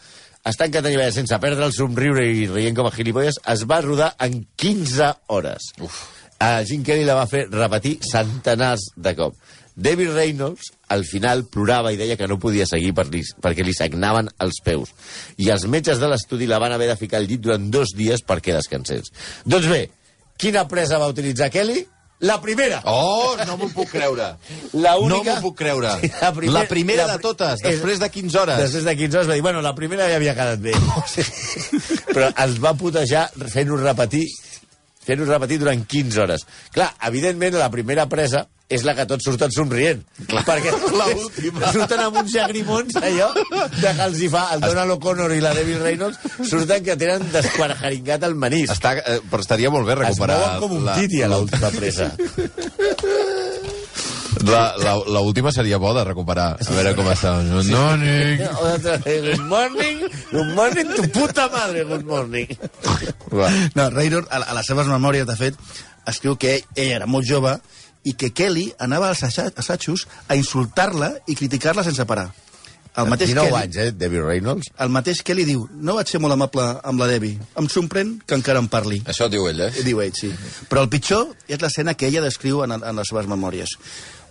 Cantant 0.45 0.93
i 0.93 0.99
ballant 0.99 1.15
sense 1.17 1.39
perdre 1.41 1.65
el 1.65 1.73
somriure 1.73 2.25
i 2.29 2.47
rient 2.51 2.77
com 2.77 2.87
a 2.87 2.93
gilipolles. 2.95 3.41
Es 3.49 3.65
va 3.71 3.81
rodar 3.81 4.13
en 4.21 4.45
15 4.61 5.13
hores. 5.33 5.73
Uf. 5.81 6.03
A 6.45 6.59
Jim 6.67 6.83
Kelly 6.85 7.07
la 7.07 7.17
va 7.17 7.29
fer 7.31 7.47
repetir 7.49 7.99
centenars 8.05 8.91
de 8.97 9.15
cop. 9.17 9.39
David 9.75 10.13
Reynolds, 10.15 10.69
al 10.89 11.03
final, 11.09 11.47
plorava 11.51 11.91
i 11.91 11.99
deia 11.99 12.19
que 12.19 12.29
no 12.31 12.39
podia 12.39 12.67
seguir 12.69 12.93
per 12.95 13.09
li, 13.11 13.25
perquè 13.43 13.65
li 13.67 13.75
sagnaven 13.75 14.29
els 14.45 14.61
peus. 14.63 14.93
I 15.41 15.51
els 15.51 15.65
metges 15.67 15.99
de 15.99 16.11
l'estudi 16.11 16.47
la 16.47 16.61
van 16.63 16.75
haver 16.77 16.93
de 16.93 16.99
ficar 17.01 17.19
al 17.19 17.27
llit 17.31 17.43
durant 17.43 17.71
dos 17.73 17.97
dies 17.97 18.23
perquè 18.23 18.55
descansés. 18.55 19.11
Doncs 19.49 19.67
bé, 19.71 19.83
quina 20.39 20.69
presa 20.71 21.01
va 21.03 21.11
utilitzar 21.11 21.51
Kelly? 21.51 21.83
La 22.25 22.39
primera. 22.41 22.81
Oh, 22.89 23.35
no 23.47 23.57
m'ho 23.61 23.69
puc 23.75 23.91
creure. 23.93 24.31
La 24.73 24.95
No 24.97 25.05
única... 25.07 25.35
m'ho 25.37 25.43
puc 25.51 25.59
creure. 25.59 25.91
Sí, 26.01 26.11
la, 26.21 26.31
primera, 26.33 26.61
la 26.63 26.69
primera 26.71 27.07
la 27.11 27.17
de 27.19 27.23
totes, 27.27 27.61
és- 27.61 27.75
després 27.77 28.01
de 28.01 28.09
15 28.15 28.39
hores. 28.41 28.59
Després 28.65 28.85
de 28.89 28.97
15 29.03 29.19
hores 29.21 29.29
va 29.31 29.37
dir, 29.37 29.45
bueno, 29.45 29.61
la 29.65 29.75
primera 29.77 30.09
ja 30.09 30.17
havia 30.17 30.35
quedat 30.39 30.63
bé. 30.65 30.73
O 30.97 31.05
sigui, 31.11 31.83
però 32.15 32.31
ens 32.33 32.57
va 32.65 32.73
putejar 32.81 33.27
fent-nos 33.45 33.83
repetir 33.85 34.25
fent-nos 35.05 35.29
repetir 35.29 35.59
durant 35.61 35.83
15 35.85 36.21
hores. 36.23 36.47
Clar, 36.73 36.89
evidentment, 37.11 37.59
la 37.61 37.69
primera 37.71 38.07
presa 38.09 38.47
és 38.73 38.85
la 38.87 38.95
que 38.97 39.05
tots 39.09 39.27
surten 39.29 39.53
somrient. 39.53 40.01
Clar. 40.31 40.45
Perquè 40.47 40.73
L'última. 40.99 41.69
surten 41.77 42.01
amb 42.07 42.21
uns 42.23 42.33
llagrimons, 42.35 42.97
allò, 43.01 43.29
de 43.77 43.93
que 43.93 44.07
els 44.09 44.23
hi 44.25 44.31
fa 44.33 44.47
el 44.55 44.65
Donald 44.65 44.97
O'Connor 44.97 45.35
i 45.37 45.43
la 45.45 45.53
Debbie 45.57 45.81
Reynolds, 45.83 46.19
surten 46.49 46.85
que 46.87 46.97
tenen 47.01 47.29
desquarjaringat 47.35 48.25
el 48.31 48.39
manís. 48.41 48.73
Està, 48.73 48.97
eh, 49.03 49.21
però 49.31 49.45
estaria 49.45 49.73
molt 49.75 49.89
bé 49.89 49.99
Es 49.99 50.03
recuperar... 50.07 50.41
mouen 50.41 50.65
com 50.65 50.77
un 50.81 50.91
titi 50.97 51.23
a 51.23 51.31
l'última 51.33 51.71
presa. 51.75 52.11
La, 54.45 54.75
la, 54.77 54.97
la 55.07 55.21
última 55.21 55.53
seria 55.53 55.79
bo 55.79 55.95
de 55.97 56.03
recuperar. 56.05 56.49
A 56.61 56.75
veure 56.75 56.93
com 56.99 57.07
està. 57.09 57.37
Good 57.47 57.71
morning. 57.71 58.43
Good 59.05 59.45
morning, 59.49 60.03
good 60.33 60.51
morning, 60.57 60.91
tu 60.97 61.07
puta 61.15 61.47
madre, 61.53 61.85
good 61.89 62.05
morning. 62.05 62.51
Va. 63.33 63.49
No, 63.77 63.89
Raynor, 63.95 64.27
a, 64.29 64.43
a 64.43 64.59
les 64.59 64.69
seves 64.69 64.91
memòries, 64.91 65.29
de 65.31 65.39
fet, 65.39 65.57
escriu 66.11 66.37
que 66.37 66.59
ell, 66.59 66.69
ell 66.75 66.93
era 66.99 67.09
molt 67.09 67.29
jove 67.29 67.55
i 68.05 68.13
que 68.15 68.33
Kelly 68.33 68.73
anava 68.79 69.09
als 69.09 69.23
assa- 69.25 69.51
assajos 69.57 70.07
a 70.29 70.37
insultar-la 70.37 71.15
i 71.27 71.35
criticar-la 71.35 71.85
sense 71.85 72.05
parar. 72.07 72.33
El 72.97 73.09
mateix 73.11 73.31
19 73.33 73.49
Kelly, 73.51 73.63
anys, 73.65 73.77
eh, 73.77 73.93
Debbie 73.93 74.21
Reynolds. 74.23 74.69
el 74.79 74.89
mateix 74.89 75.23
Kelly 75.27 75.45
diu, 75.45 75.69
no 75.75 75.97
vaig 75.97 76.07
ser 76.07 76.21
molt 76.23 76.33
amable 76.37 76.63
amb 76.85 77.01
la 77.01 77.09
Debbie. 77.11 77.41
Em 77.59 77.67
sorprèn 77.67 78.21
que 78.25 78.37
encara 78.37 78.61
em 78.63 78.69
parli. 78.69 79.01
Això 79.05 79.27
diu 79.29 79.49
ell, 79.49 79.61
eh? 79.61 79.73
Diu 79.83 80.01
ell, 80.01 80.13
sí. 80.15 80.31
Però 80.71 80.83
el 80.85 80.89
pitjor 80.89 81.33
és 81.49 81.61
l'escena 81.61 81.95
que 81.95 82.07
ella 82.07 82.21
descriu 82.23 82.63
en, 82.63 82.71
en 82.77 82.95
les 82.97 83.09
seves 83.11 83.27
memòries. 83.27 83.69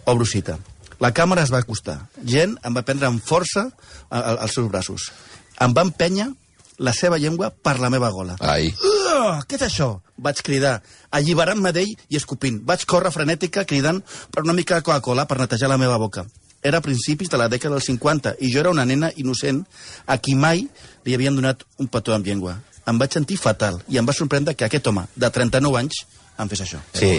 Obro 0.06 0.26
cita. 0.26 0.60
La 1.04 1.12
càmera 1.14 1.44
es 1.44 1.52
va 1.52 1.60
acostar. 1.60 1.98
Gent 2.24 2.56
em 2.64 2.74
va 2.78 2.86
prendre 2.88 3.08
amb 3.08 3.20
força 3.22 3.66
a- 4.10 4.20
a- 4.20 4.38
als 4.46 4.54
seus 4.54 4.70
braços. 4.72 5.12
Em 5.60 5.74
va 5.76 5.84
empènyer 5.84 6.30
la 6.78 6.94
seva 6.94 7.18
llengua 7.20 7.50
per 7.52 7.80
la 7.82 7.90
meva 7.90 8.10
gola. 8.12 8.38
Ai. 8.40 8.70
Uh, 8.70 9.03
què 9.48 9.58
és 9.58 9.66
això? 9.68 9.90
Vaig 10.24 10.42
cridar, 10.46 10.78
alliberant-me 11.12 11.72
d'ell 11.76 11.92
i 12.10 12.20
escopint. 12.20 12.62
Vaig 12.66 12.86
córrer 12.90 13.12
frenètica 13.14 13.66
cridant 13.70 14.02
per 14.32 14.44
una 14.46 14.56
mica 14.58 14.78
de 14.78 14.86
Coca-Cola 14.86 15.26
per 15.30 15.40
netejar 15.42 15.70
la 15.72 15.80
meva 15.82 15.98
boca. 16.02 16.26
Era 16.64 16.80
a 16.80 16.86
principis 16.86 17.30
de 17.30 17.40
la 17.40 17.50
dècada 17.52 17.76
dels 17.76 17.90
50 17.90 18.38
i 18.40 18.52
jo 18.54 18.62
era 18.62 18.72
una 18.72 18.86
nena 18.88 19.12
innocent 19.20 19.64
a 20.08 20.18
qui 20.18 20.36
mai 20.36 20.64
li 21.04 21.16
havien 21.16 21.36
donat 21.36 21.66
un 21.84 21.90
petó 21.92 22.16
amb 22.16 22.28
llengua. 22.28 22.56
Em 22.88 23.00
vaig 23.00 23.16
sentir 23.16 23.40
fatal 23.40 23.82
i 23.92 24.00
em 24.00 24.08
va 24.08 24.16
sorprendre 24.16 24.56
que 24.56 24.66
aquest 24.68 24.88
home 24.88 25.06
de 25.16 25.30
39 25.30 25.82
anys 25.82 26.06
em 26.40 26.50
fes 26.52 26.64
això. 26.66 26.80
Sí, 26.96 27.18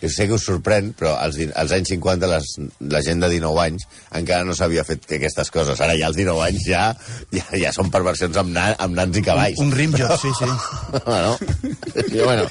jo 0.00 0.08
sé 0.08 0.26
que 0.28 0.36
us 0.36 0.46
sorprèn, 0.48 0.92
però 0.96 1.14
als, 1.20 1.36
als 1.60 1.74
anys 1.76 1.92
50 1.92 2.30
les, 2.30 2.50
la 2.92 3.02
gent 3.04 3.20
de 3.20 3.28
19 3.34 3.60
anys 3.62 3.86
encara 4.16 4.46
no 4.48 4.56
s'havia 4.56 4.84
fet 4.88 5.04
aquestes 5.18 5.52
coses. 5.52 5.80
Ara 5.84 5.96
ja 5.98 6.08
als 6.08 6.18
19 6.18 6.44
anys 6.46 6.66
ja, 6.68 6.84
ja, 7.34 7.44
ja 7.64 7.72
són 7.76 7.90
perversions 7.92 8.36
amb, 8.40 8.54
nan, 8.56 8.74
amb 8.80 8.96
nans 8.96 9.20
i 9.20 9.24
cavalls. 9.26 9.60
Un 9.60 9.72
rimjob, 9.76 10.16
sí, 10.20 10.32
sí. 10.38 10.48
bueno, 11.10 11.36
i 12.06 12.22
bueno, 12.24 12.48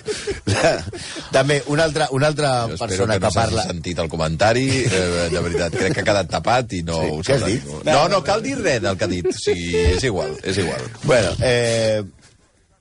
també 1.38 1.62
una 1.74 1.88
altra, 1.90 2.10
una 2.16 2.30
altra 2.30 2.54
Jo 2.68 2.78
espero 2.78 2.88
persona 2.88 3.18
que 3.18 3.20
que, 3.20 3.26
no 3.26 3.34
s'hagi 3.34 3.56
parla... 3.56 3.68
sentit 3.74 4.04
el 4.06 4.12
comentari, 4.12 4.68
eh, 4.86 5.28
de 5.34 5.44
veritat. 5.48 5.80
Crec 5.80 5.98
que 5.98 6.06
ha 6.06 6.10
quedat 6.12 6.32
tapat 6.38 6.78
i 6.78 6.84
no 6.86 7.02
Sí, 7.02 7.12
ho 7.16 7.26
què 7.26 7.40
has 7.40 7.48
dit? 7.48 7.74
No, 7.90 8.06
no 8.12 8.22
cal 8.26 8.46
dir 8.46 8.58
res 8.62 8.82
del 8.86 8.98
que 9.00 9.10
ha 9.10 9.12
dit. 9.12 9.30
O 9.30 9.36
sigui, 9.40 9.74
és 9.96 10.06
igual, 10.06 10.38
és 10.44 10.62
igual. 10.62 10.86
Bueno, 11.04 11.34
eh, 11.42 12.04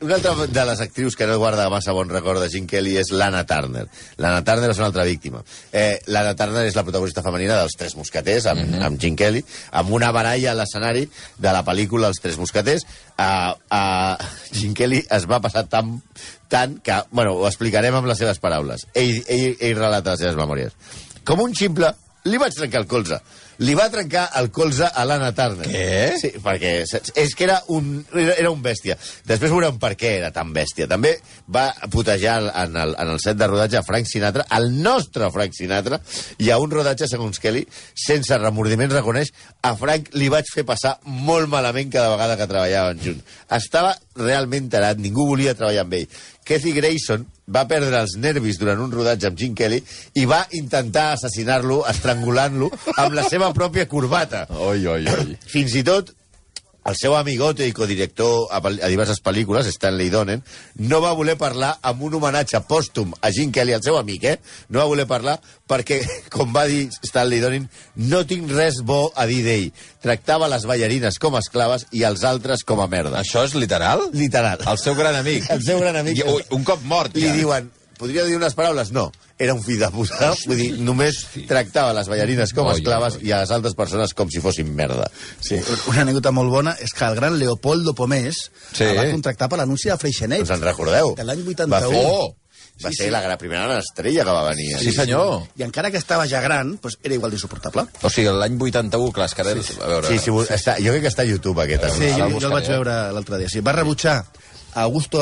una 0.00 0.14
altra 0.14 0.46
de 0.46 0.64
les 0.64 0.80
actrius 0.80 1.16
que 1.16 1.26
no 1.26 1.38
guarda 1.38 1.68
massa 1.70 1.92
bon 1.92 2.08
record 2.08 2.40
de 2.40 2.48
Gene 2.52 2.68
Kelly 2.70 2.94
és 3.00 3.10
Lana 3.10 3.42
Turner. 3.46 3.86
Lana 4.22 4.44
Turner 4.46 4.70
és 4.70 4.78
una 4.78 4.86
altra 4.92 5.04
víctima. 5.08 5.42
Eh, 5.72 5.98
Lana 6.06 6.36
Turner 6.38 6.62
és 6.68 6.76
la 6.78 6.84
protagonista 6.86 7.24
femenina 7.26 7.56
dels 7.58 7.74
Tres 7.78 7.96
Mosqueters, 7.98 8.46
amb, 8.46 8.60
mm 8.60 8.74
-hmm. 8.74 8.84
amb 8.86 9.00
Gene 9.00 9.16
Kelly, 9.16 9.44
amb 9.72 9.90
una 9.90 10.12
baralla 10.12 10.52
a 10.52 10.54
l'escenari 10.54 11.08
de 11.36 11.52
la 11.52 11.64
pel·lícula 11.64 12.06
Els 12.08 12.20
Tres 12.20 12.38
Mosqueters. 12.38 12.86
Uh, 13.18 13.54
uh, 13.74 14.16
Gene 14.52 14.74
Kelly 14.74 15.04
es 15.10 15.26
va 15.26 15.40
passar 15.40 15.66
tan, 15.66 16.00
tant 16.48 16.80
que... 16.80 17.02
Bueno, 17.10 17.32
ho 17.32 17.46
explicarem 17.48 17.94
amb 17.94 18.06
les 18.06 18.18
seves 18.18 18.38
paraules. 18.38 18.86
Ell, 18.94 19.24
ell, 19.26 19.56
ell 19.58 19.76
relata 19.76 20.10
les 20.10 20.20
seves 20.20 20.36
memòries. 20.36 20.72
Com 21.24 21.40
un 21.40 21.54
ximple, 21.54 21.92
li 22.24 22.38
vaig 22.38 22.54
trencar 22.54 22.80
el 22.80 22.86
colze. 22.86 23.20
Li 23.58 23.74
va 23.74 23.88
trencar 23.90 24.28
el 24.38 24.52
colze 24.54 24.86
a 24.86 25.02
l'Anna 25.08 25.32
Turner. 25.34 25.66
Què? 25.66 26.18
Sí, 26.20 26.30
perquè 26.42 26.72
és 26.86 27.34
que 27.34 27.46
era 27.48 27.56
un, 27.74 28.04
era, 28.14 28.52
un 28.52 28.60
bèstia. 28.62 28.94
Després 29.26 29.50
veurem 29.50 29.80
per 29.82 29.94
què 29.98 30.12
era 30.20 30.30
tan 30.34 30.52
bèstia. 30.54 30.86
També 30.90 31.16
va 31.54 31.66
putejar 31.90 32.36
en 32.52 32.78
el, 32.78 32.94
en 32.94 33.12
el 33.16 33.18
set 33.22 33.40
de 33.40 33.48
rodatge 33.50 33.80
a 33.80 33.84
Frank 33.86 34.06
Sinatra, 34.06 34.46
el 34.58 34.70
nostre 34.78 35.30
Frank 35.34 35.58
Sinatra, 35.58 35.98
i 36.38 36.52
a 36.54 36.60
un 36.62 36.70
rodatge, 36.70 37.10
segons 37.10 37.42
Kelly, 37.42 37.64
sense 37.98 38.38
remordiments 38.38 38.94
reconeix, 38.94 39.34
a 39.66 39.74
Frank 39.80 40.12
li 40.14 40.30
vaig 40.30 40.46
fer 40.54 40.62
passar 40.68 40.94
molt 41.06 41.50
malament 41.50 41.90
cada 41.90 42.14
vegada 42.14 42.38
que 42.38 42.46
treballaven 42.46 43.02
junts. 43.02 43.38
Estava 43.58 43.96
realment 44.18 44.70
tarat, 44.70 45.02
ningú 45.02 45.26
volia 45.26 45.56
treballar 45.58 45.86
amb 45.86 45.98
ell. 45.98 46.20
Kathy 46.48 46.72
Grayson 46.72 47.26
va 47.52 47.66
perdre 47.68 48.00
els 48.00 48.14
nervis 48.20 48.58
durant 48.60 48.80
un 48.80 48.92
rodatge 48.92 49.28
amb 49.28 49.38
Gene 49.40 49.56
Kelly 49.56 49.78
i 50.20 50.24
va 50.28 50.40
intentar 50.56 51.10
assassinar-lo 51.14 51.82
estrangulant-lo 51.90 52.70
amb 52.96 53.16
la 53.16 53.24
seva 53.28 53.47
pròpia 53.56 53.88
corbata. 53.90 54.46
Oi, 54.50 54.86
oi, 54.86 55.04
oi. 55.08 55.36
Fins 55.54 55.74
i 55.78 55.84
tot 55.86 56.14
el 56.88 56.96
seu 56.96 57.14
amigote 57.18 57.66
i 57.68 57.72
codirector 57.76 58.48
a, 58.50 58.60
a 58.62 58.88
diverses 58.88 59.20
pel·lícules, 59.20 59.66
Stanley 59.74 60.08
Donen, 60.08 60.40
no 60.88 61.02
va 61.04 61.12
voler 61.16 61.34
parlar 61.40 61.74
amb 61.84 62.02
un 62.06 62.16
homenatge 62.16 62.62
pòstum 62.68 63.12
a 63.20 63.30
Gene 63.34 63.52
Kelly, 63.52 63.74
el 63.76 63.84
seu 63.84 63.98
amic, 63.98 64.24
eh? 64.24 64.36
No 64.72 64.80
va 64.80 64.88
voler 64.88 65.04
parlar 65.10 65.36
perquè, 65.68 66.00
com 66.34 66.54
va 66.54 66.64
dir 66.70 66.86
Stanley 67.04 67.42
Donen, 67.44 67.68
no 68.08 68.22
tinc 68.28 68.48
res 68.56 68.80
bo 68.88 69.10
a 69.14 69.26
dir 69.28 69.42
d'ell. 69.44 69.68
Tractava 70.04 70.48
les 70.48 70.64
ballarines 70.70 71.20
com 71.20 71.36
a 71.36 71.42
esclaves 71.44 71.84
i 71.92 72.06
els 72.08 72.24
altres 72.24 72.64
com 72.64 72.80
a 72.80 72.88
merda. 72.88 73.20
Això 73.20 73.44
és 73.44 73.56
literal? 73.58 74.08
Literal. 74.16 74.64
El 74.72 74.80
seu 74.80 74.96
gran 74.96 75.18
amic. 75.18 75.50
El 75.58 75.64
seu 75.66 75.82
gran 75.84 75.98
amic. 76.00 76.22
I, 76.22 76.40
un 76.56 76.64
cop 76.64 76.80
mort, 76.88 77.16
Li 77.18 77.28
ja. 77.28 77.36
diuen, 77.36 77.68
podria 77.98 78.24
dir 78.24 78.36
unes 78.38 78.54
paraules? 78.56 78.92
No. 78.94 79.08
Era 79.38 79.54
un 79.54 79.62
fill 79.62 79.78
de 79.78 79.90
puta. 79.94 80.32
Vull 80.48 80.56
dir, 80.58 80.70
només 80.82 81.20
tractava 81.46 81.92
les 81.94 82.08
ballarines 82.10 82.52
com 82.56 82.66
a 82.70 82.74
esclaves 82.78 83.18
i 83.22 83.30
a 83.34 83.42
les 83.44 83.52
altres 83.54 83.76
persones 83.78 84.14
com 84.18 84.30
si 84.32 84.40
fossin 84.42 84.72
merda. 84.74 85.10
Sí. 85.44 85.60
Una 85.92 86.02
anècdota 86.06 86.32
molt 86.34 86.50
bona 86.50 86.74
és 86.82 86.90
que 86.96 87.04
el 87.06 87.14
gran 87.20 87.38
Leopoldo 87.38 87.94
Pomés 87.94 88.48
Sí. 88.72 88.84
el 88.84 88.96
va 88.98 89.06
contractar 89.12 89.48
per 89.48 89.58
l'anunci 89.60 89.88
de 89.92 89.98
Freixenet. 90.00 90.42
Us 90.42 90.50
en 90.56 90.62
recordeu? 90.62 91.14
De 91.18 91.24
l'any 91.24 91.44
Va 91.44 91.50
81. 91.54 91.90
fer- 91.90 92.04
Oh! 92.06 92.34
Va 92.84 92.90
Sí, 92.92 92.96
ser 92.96 93.06
sí. 93.06 93.10
la 93.10 93.36
primera 93.36 93.76
estrella 93.80 94.22
que 94.24 94.30
va 94.30 94.42
venir. 94.50 94.72
eh? 94.76 94.78
Sí, 94.78 94.92
senyor. 94.92 95.48
I 95.58 95.64
encara 95.64 95.90
que 95.90 95.98
estava 95.98 96.28
ja 96.30 96.40
gran, 96.40 96.76
doncs 96.80 96.96
era 97.02 97.12
igual 97.16 97.32
d'insuportable. 97.32 97.82
O 98.02 98.08
sigui, 98.08 98.28
l'any 98.30 98.54
81, 98.56 99.10
clar, 99.10 99.26
és 99.26 99.34
que 99.34 99.42
ara... 99.42 99.50
A 99.50 99.88
veure... 99.88 100.06
Sí, 100.06 100.18
sí, 100.22 100.30
bu- 100.30 100.44
està, 100.46 100.76
jo 100.78 100.92
crec 100.92 101.02
que 101.02 101.08
està 101.10 101.22
a 101.22 101.26
YouTube, 101.26 101.58
aquest. 101.64 101.88
Sí, 101.96 102.04
Sí, 102.06 102.12
jo, 102.14 102.26
el 102.26 102.32
jo 102.38 102.46
el 102.46 102.52
vaig 102.52 102.62
buscaré. 102.62 102.76
veure 102.76 103.12
l'altre 103.16 103.38
dia. 103.38 103.48
Sí, 103.48 103.58
va 103.66 103.72
rebutjar 103.72 104.24
Augusto 104.74 105.20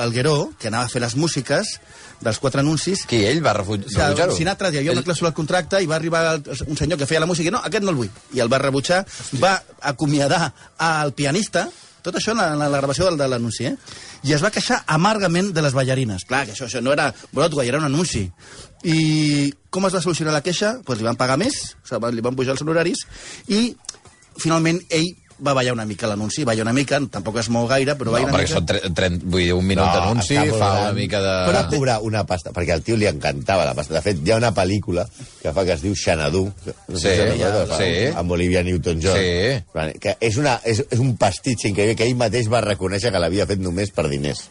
Algueró, 0.00 0.50
que 0.58 0.68
anava 0.68 0.84
a 0.84 0.88
fer 0.92 1.00
les 1.00 1.14
músiques 1.16 1.78
dels 2.20 2.38
quatre 2.42 2.60
anuncis, 2.60 3.04
Qui, 3.06 3.22
ell 3.24 3.40
va 3.44 3.52
rebutjar-ho? 3.54 4.34
Sinatra 4.36 4.70
hi 4.72 4.78
havia 4.80 4.90
una 4.92 5.00
Ell- 5.00 5.06
clàusula 5.06 5.30
al 5.30 5.36
contracte 5.36 5.80
i 5.82 5.86
va 5.86 5.96
arribar 5.96 6.22
el- 6.34 6.64
un 6.66 6.76
senyor 6.76 6.98
que 6.98 7.06
feia 7.06 7.20
la 7.20 7.26
música 7.30 7.48
i 7.48 7.52
no, 7.54 7.60
aquest 7.64 7.84
no 7.84 7.90
el 7.94 7.96
vull. 7.96 8.10
I 8.34 8.40
el 8.42 8.50
va 8.52 8.58
rebutjar, 8.58 9.04
va 9.42 9.62
acomiadar 9.80 10.52
al 10.78 11.12
pianista, 11.14 11.68
tot 12.02 12.14
això 12.16 12.32
en 12.32 12.38
la, 12.38 12.52
en 12.54 12.58
la 12.58 12.68
gravació 12.78 13.04
del, 13.06 13.16
de 13.18 13.28
l'anunci, 13.28 13.66
eh? 13.66 13.76
I 14.24 14.32
es 14.34 14.42
va 14.42 14.50
queixar 14.50 14.82
amargament 14.86 15.52
de 15.54 15.62
les 15.62 15.74
ballarines. 15.74 16.24
Clar, 16.26 16.44
que 16.46 16.52
això, 16.56 16.66
això 16.66 16.80
no 16.82 16.92
era 16.92 17.12
Broadway, 17.32 17.68
era 17.68 17.78
un 17.78 17.84
anunci. 17.84 18.24
I 18.82 19.52
com 19.70 19.86
es 19.86 19.94
va 19.94 20.00
solucionar 20.02 20.32
la 20.34 20.42
queixa? 20.42 20.80
Pues 20.84 20.98
li 20.98 21.04
van 21.06 21.16
pagar 21.16 21.36
més, 21.38 21.76
o 21.84 21.86
sigui, 21.88 22.12
li 22.16 22.24
van 22.24 22.34
pujar 22.38 22.52
els 22.56 22.62
honoraris, 22.62 23.06
i 23.48 23.76
finalment 24.38 24.80
ell 24.90 25.08
va 25.46 25.52
ballar 25.54 25.72
una 25.72 25.84
mica 25.86 26.06
l'anunci, 26.10 26.42
balla 26.44 26.62
una 26.64 26.72
mica, 26.74 26.98
tampoc 27.10 27.36
es 27.38 27.48
mou 27.54 27.66
gaire, 27.70 27.94
però 27.94 28.10
No, 28.10 28.12
balla 28.16 28.26
una 28.26 28.32
perquè 28.34 28.48
mica. 28.48 28.54
són 28.58 28.66
tre- 28.66 28.90
tren, 28.94 29.18
vull 29.24 29.42
dir, 29.44 29.52
un 29.54 29.64
minut 29.66 29.86
d'anunci, 29.94 30.34
està 30.34 30.46
molt 30.48 30.58
fa 30.62 30.70
una 30.80 30.92
mica 30.96 31.20
de... 31.22 31.34
Però 31.48 31.60
va 31.62 31.68
cobrar 31.70 31.96
una 32.02 32.24
pasta, 32.26 32.50
perquè 32.56 32.72
al 32.74 32.82
tio 32.82 32.96
li 32.96 33.06
encantava 33.06 33.64
la 33.68 33.74
pasta. 33.78 33.94
De 33.94 34.02
fet, 34.02 34.18
hi 34.26 34.32
ha 34.34 34.36
una 34.40 34.50
pel·lícula 34.56 35.06
que 35.42 35.52
fa 35.54 35.64
que 35.64 35.72
es 35.76 35.82
diu 35.86 35.94
Xanadu, 35.94 36.44
no 36.88 36.96
Sí, 36.98 37.06
si 37.08 37.16
recorda, 37.22 37.78
sí. 37.78 37.90
amb 38.16 38.30
Olivia 38.34 38.62
Newton-John. 38.66 39.18
Sí. 39.18 39.94
Que 40.00 40.16
és, 40.20 40.36
una, 40.42 40.58
és, 40.64 40.82
és 40.90 40.98
un 40.98 41.14
pastitx 41.16 41.68
increïble 41.70 41.94
que 41.96 42.08
ell 42.10 42.16
mateix 42.18 42.50
va 42.50 42.60
reconèixer 42.66 43.12
que 43.14 43.18
l'havia 43.22 43.46
fet 43.46 43.60
només 43.62 43.90
per 43.94 44.08
diners. 44.08 44.48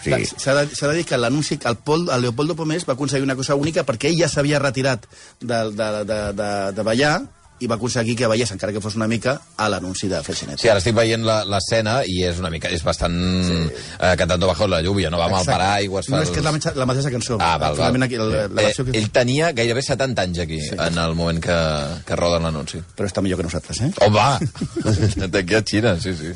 S'ha 0.00 0.54
de, 0.56 0.64
s'ha 0.72 0.86
de 0.88 0.94
dir 0.96 1.04
que 1.04 1.18
l'anunci, 1.20 1.58
el, 1.68 1.76
Pol, 1.84 2.06
el 2.08 2.22
Leopoldo 2.22 2.54
Pomés 2.56 2.86
va 2.88 2.94
aconseguir 2.94 3.26
una 3.26 3.36
cosa 3.36 3.52
única 3.54 3.82
perquè 3.84 4.08
ell 4.08 4.16
ja 4.22 4.30
s'havia 4.32 4.58
retirat 4.62 5.04
de, 5.42 5.58
de, 5.76 5.88
de, 6.08 6.20
de, 6.38 6.48
de 6.72 6.82
ballar 6.86 7.18
i 7.60 7.68
va 7.68 7.76
aconseguir 7.76 8.16
que 8.16 8.26
ballés, 8.30 8.50
encara 8.54 8.72
que 8.72 8.80
fos 8.80 8.96
una 8.96 9.06
mica, 9.08 9.34
a 9.56 9.68
l'anunci 9.68 10.08
de 10.08 10.22
Freixenet. 10.24 10.58
Sí, 10.60 10.68
ara 10.72 10.80
estic 10.80 10.94
veient 10.96 11.24
la- 11.26 11.44
l'escena 11.44 12.00
i 12.08 12.22
és 12.24 12.38
una 12.40 12.50
mica, 12.50 12.68
és 12.72 12.82
bastant 12.82 13.16
sí. 13.46 13.58
eh, 14.00 14.14
cantando 14.16 14.46
bajo 14.48 14.66
la 14.66 14.80
lluvia, 14.80 15.10
no 15.10 15.18
va 15.18 15.26
amb 15.26 15.34
el 15.36 15.40
Exacte. 15.42 15.58
paraigües. 15.58 16.06
fa 16.08 16.16
No, 16.16 16.22
és 16.22 16.30
que 16.30 16.40
és 16.40 16.44
la, 16.44 16.52
mateixa- 16.52 16.74
la 16.76 16.86
mateixa 16.86 17.10
cançó. 17.10 17.36
Ah, 17.40 17.56
val, 17.58 17.76
val. 17.76 18.02
Aquí, 18.02 18.16
la, 18.16 18.24
la 18.48 18.48
versió 18.48 18.84
eh, 18.84 18.90
que... 18.92 18.98
ell 18.98 19.10
tenia 19.12 19.52
gairebé 19.52 19.82
70 19.82 20.22
anys 20.22 20.38
aquí, 20.46 20.60
sí. 20.60 20.74
en 20.78 20.98
el 20.98 21.14
moment 21.14 21.40
que, 21.44 21.58
que 22.06 22.16
roden 22.16 22.42
l'anunci. 22.48 22.80
Però 22.96 23.06
està 23.08 23.20
millor 23.20 23.38
que 23.42 23.48
nosaltres, 23.48 23.80
eh? 23.84 23.92
Oh, 24.00 24.10
va! 24.12 24.38
D'aquí 25.34 25.54
a 25.54 25.62
Xina, 25.62 25.98
sí, 26.00 26.14
sí. 26.16 26.32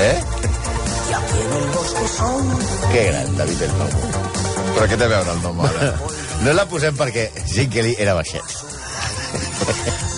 Eh? 0.00 0.20
Que 2.92 3.04
gran, 3.04 3.36
David 3.36 3.62
el 3.62 3.72
Novo. 3.78 4.08
Però 4.74 4.86
què 4.88 4.96
té 4.96 5.06
a 5.06 5.10
veure 5.12 5.34
el 5.36 5.42
nom 5.44 5.60
ara? 5.66 5.92
No 6.40 6.52
la 6.56 6.64
posem 6.64 6.96
perquè 6.96 7.26
Gene 7.50 7.68
Kelly 7.68 7.96
era 8.00 8.14
baixet. 8.16 8.54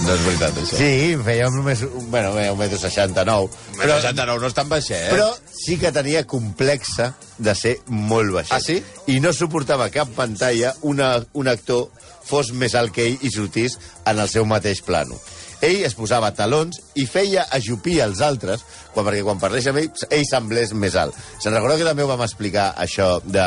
No 0.03 0.13
és 0.15 0.21
veritat, 0.23 0.55
això. 0.59 0.77
Sí, 0.79 1.17
feia 1.27 1.49
només, 1.51 1.83
bueno, 2.13 2.31
un 2.37 2.59
metro 2.61 2.79
69. 2.79 3.51
Però 3.81 3.97
69 3.99 4.43
no 4.43 4.51
és 4.51 4.55
tan 4.55 4.71
baixet, 4.71 5.09
eh? 5.09 5.11
Però 5.11 5.29
sí 5.51 5.77
que 5.83 5.91
tenia 5.95 6.23
complexa 6.31 7.13
de 7.43 7.55
ser 7.59 7.75
molt 7.91 8.37
baixet. 8.39 8.55
Ah, 8.55 8.63
sí? 8.63 8.79
I 9.11 9.19
no 9.23 9.35
suportava 9.35 9.91
cap 9.95 10.15
pantalla 10.15 10.73
una, 10.87 11.17
un 11.39 11.51
actor 11.51 11.89
fos 12.23 12.53
més 12.55 12.79
alt 12.79 12.95
que 12.95 13.09
ell 13.11 13.27
i 13.27 13.31
sortís 13.35 13.79
en 14.07 14.23
el 14.23 14.31
seu 14.31 14.47
mateix 14.47 14.83
plano. 14.87 15.19
Ell 15.63 15.83
es 15.87 15.95
posava 15.99 16.33
talons 16.35 16.81
i 16.99 17.05
feia 17.07 17.49
ajupir 17.55 18.01
els 18.03 18.23
altres, 18.23 18.63
quan, 18.93 19.07
perquè 19.07 19.23
quan 19.27 19.41
parlés 19.43 19.67
amb 19.71 19.83
ell, 19.83 19.91
ell 20.11 20.27
semblés 20.29 20.75
més 20.79 20.97
alt. 21.01 21.17
Se'n 21.43 21.55
recorda 21.55 21.79
que 21.81 21.89
també 21.89 22.05
ho 22.05 22.11
vam 22.11 22.25
explicar, 22.25 22.73
això 22.81 23.15
de, 23.25 23.47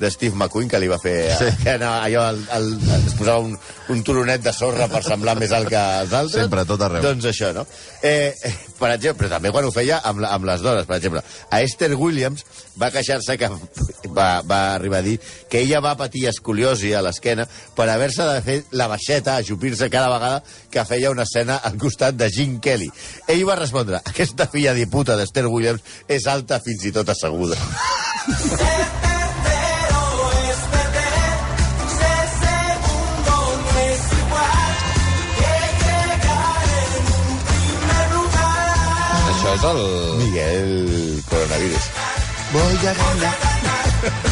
de 0.00 0.10
Steve 0.10 0.36
McQueen, 0.36 0.70
que 0.70 0.80
li 0.82 0.90
va 0.90 0.98
fer... 1.02 1.16
Sí. 1.38 1.50
Que 1.62 1.76
anava, 1.76 2.02
allò, 2.08 2.26
el, 2.32 2.42
el, 2.56 2.68
es 2.98 3.16
posava 3.18 3.44
un, 3.46 3.56
un 3.94 4.02
turonet 4.06 4.42
de 4.44 4.52
sorra 4.56 4.88
per 4.90 5.04
semblar 5.06 5.36
més 5.38 5.54
alt 5.54 5.70
que 5.70 5.82
els 6.02 6.12
altres. 6.18 6.42
Sempre, 6.44 6.64
a 6.64 6.68
tot 6.68 6.82
arreu. 6.88 7.04
Doncs 7.04 7.30
això, 7.30 7.52
no? 7.56 7.64
Eh, 8.02 8.32
eh, 8.34 8.54
per 8.78 8.90
exemple, 8.96 9.22
però 9.22 9.36
també 9.36 9.52
quan 9.54 9.68
ho 9.68 9.72
feia 9.74 10.00
amb, 10.08 10.24
amb 10.26 10.48
les 10.48 10.64
dones, 10.64 10.86
per 10.88 10.98
exemple. 10.98 11.22
A 11.50 11.62
Esther 11.62 11.92
Williams 11.94 12.42
va 12.80 12.90
queixar-se 12.94 13.36
que 13.38 13.50
va, 14.10 14.28
va 14.42 14.60
arribar 14.74 15.02
a 15.02 15.06
dir 15.06 15.18
que 15.50 15.60
ella 15.62 15.82
va 15.84 15.94
patir 16.00 16.26
escoliosi 16.30 16.92
a 16.96 17.02
l'esquena 17.04 17.46
per 17.76 17.88
haver-se 17.92 18.26
de 18.26 18.40
fer 18.42 18.58
la 18.78 18.88
baixeta, 18.90 19.36
ajupir-se 19.36 19.90
cada 19.92 20.10
vegada 20.12 20.42
que 20.72 20.84
feia 20.88 21.12
una 21.14 21.26
escena 21.28 21.60
al 21.62 21.78
costat 21.78 22.16
de 22.18 22.30
Gene 22.32 22.58
Kelly. 22.64 22.90
Ell 23.30 23.44
va 23.48 23.58
respondre, 23.60 24.00
aquesta 24.02 24.48
filla 24.50 24.71
de 24.74 24.86
puta 24.86 25.16
d'Esther 25.18 25.46
Williams 25.46 25.82
és 26.08 26.26
alta 26.26 26.60
fins 26.64 26.84
i 26.88 26.92
tot 26.94 27.08
asseguda. 27.12 27.56
Això 39.30 39.54
és 39.54 39.64
el... 39.72 39.80
Miguel 40.22 41.22
Coronavirus. 41.30 41.88
Voy 42.52 42.86
a 42.86 42.94
ganar. 43.00 44.30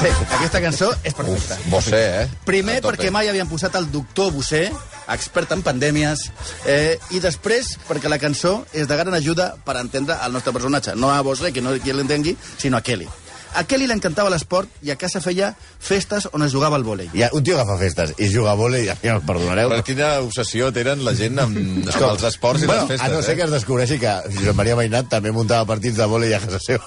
Sí, 0.00 0.10
aquesta 0.38 0.60
cançó 0.62 0.88
és 1.04 1.14
perfecta. 1.14 1.58
Bosé, 1.70 2.02
eh? 2.22 2.28
Primer 2.48 2.80
perquè 2.84 3.10
mai 3.14 3.28
havien 3.30 3.48
posat 3.50 3.76
el 3.78 3.90
doctor 3.92 4.32
Bosé, 4.34 4.64
expert 5.12 5.52
en 5.54 5.62
pandèmies, 5.66 6.28
eh, 6.66 6.98
i 7.10 7.20
després 7.22 7.76
perquè 7.88 8.10
la 8.10 8.20
cançó 8.22 8.62
és 8.72 8.88
de 8.88 8.98
gran 8.98 9.14
ajuda 9.14 9.52
per 9.64 9.76
entendre 9.80 10.16
el 10.24 10.32
nostre 10.32 10.54
personatge. 10.54 10.96
No 10.96 11.12
a 11.12 11.20
Bosé, 11.22 11.52
que 11.52 11.62
no 11.62 11.74
qui 11.78 11.92
l'entengui, 11.92 12.36
sinó 12.58 12.78
a 12.78 12.82
Kelly. 12.82 13.08
A 13.54 13.64
Kelly 13.68 13.84
li 13.86 13.92
encantava 13.92 14.30
l'esport 14.32 14.68
i 14.80 14.90
a 14.90 14.96
casa 14.96 15.20
feia 15.20 15.50
festes 15.60 16.26
on 16.32 16.42
es 16.46 16.52
jugava 16.54 16.78
al 16.78 16.86
vòlei. 16.86 17.10
Ha 17.20 17.28
un 17.36 17.44
tio 17.44 17.58
que 17.58 17.66
fa 17.68 17.76
festes 17.80 18.14
i 18.16 18.30
juga 18.32 18.54
a 18.54 18.56
vòlei, 18.56 18.86
ja 18.88 18.96
em 19.02 19.26
perdonareu. 19.28 19.68
Però 19.74 19.84
quina 19.84 20.14
obsessió 20.24 20.72
tenen 20.72 21.04
la 21.04 21.12
gent 21.18 21.36
amb, 21.42 21.58
amb 21.84 22.06
els 22.08 22.24
esports 22.30 22.64
i 22.64 22.70
bueno, 22.70 22.86
les 22.86 22.94
festes, 22.94 23.04
a 23.04 23.12
no 23.12 23.20
ser 23.20 23.34
eh? 23.34 23.36
que 23.42 23.46
es 23.50 23.54
descobreixi 23.58 24.00
que 24.00 24.16
Josep 24.38 24.56
Maria 24.56 24.78
Mainat 24.80 25.12
també 25.12 25.34
muntava 25.36 25.68
partits 25.68 26.00
de 26.00 26.08
vòlei 26.08 26.32
a 26.32 26.40
casa 26.40 26.62
seva. 26.64 26.86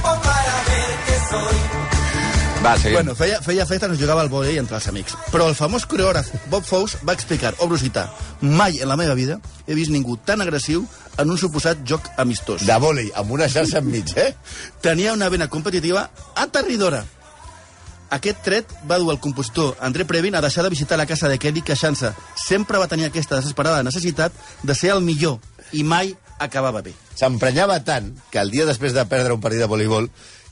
Va, 2.61 2.75
seguim. 2.77 2.99
Bueno, 2.99 3.15
feia, 3.17 3.39
feia 3.41 3.65
festes 3.65 3.89
on 3.89 3.95
es 3.95 4.01
jugava 4.01 4.21
al 4.21 4.29
vòlei 4.29 4.59
entre 4.61 4.77
els 4.77 4.87
amics. 4.91 5.15
Però 5.33 5.47
el 5.49 5.55
famós 5.57 5.87
coreògraf 5.89 6.27
Bob 6.51 6.65
Fosse 6.67 6.99
va 7.07 7.15
explicar, 7.17 7.55
obro 7.65 7.79
citar, 7.81 8.03
mai 8.41 8.77
en 8.77 8.89
la 8.91 8.97
meva 8.99 9.15
vida 9.17 9.39
he 9.65 9.73
vist 9.73 9.89
ningú 9.89 10.19
tan 10.21 10.43
agressiu 10.45 10.83
en 11.17 11.31
un 11.33 11.39
suposat 11.41 11.81
joc 11.89 12.05
amistós. 12.21 12.67
De 12.69 12.77
vòlei, 12.77 13.09
amb 13.17 13.33
una 13.33 13.49
xarxa 13.49 13.81
enmig, 13.81 14.13
eh? 14.13 14.35
Tenia 14.85 15.15
una 15.17 15.29
vena 15.33 15.49
competitiva 15.49 16.11
aterridora. 16.35 17.01
Aquest 18.13 18.43
tret 18.45 18.73
va 18.85 18.99
dur 18.99 19.09
el 19.13 19.21
compositor 19.23 19.77
André 19.79 20.05
Previn 20.05 20.35
a 20.35 20.41
deixar 20.43 20.63
de 20.63 20.69
visitar 20.69 20.99
la 20.99 21.07
casa 21.09 21.29
de 21.31 21.39
Kelly 21.39 21.63
queixant-se. 21.65 22.11
Sempre 22.35 22.77
va 22.77 22.89
tenir 22.91 23.07
aquesta 23.07 23.39
desesperada 23.39 23.81
necessitat 23.87 24.35
de 24.61 24.75
ser 24.75 24.91
el 24.93 25.01
millor 25.01 25.39
i 25.71 25.81
mai 25.81 26.13
acabava 26.37 26.83
bé. 26.85 26.93
S'emprenyava 27.15 27.79
tant 27.87 28.11
que 28.29 28.41
el 28.41 28.51
dia 28.51 28.67
després 28.67 28.93
de 28.93 29.05
perdre 29.09 29.33
un 29.33 29.41
partit 29.41 29.63
de 29.63 29.69
voleibol 29.71 30.11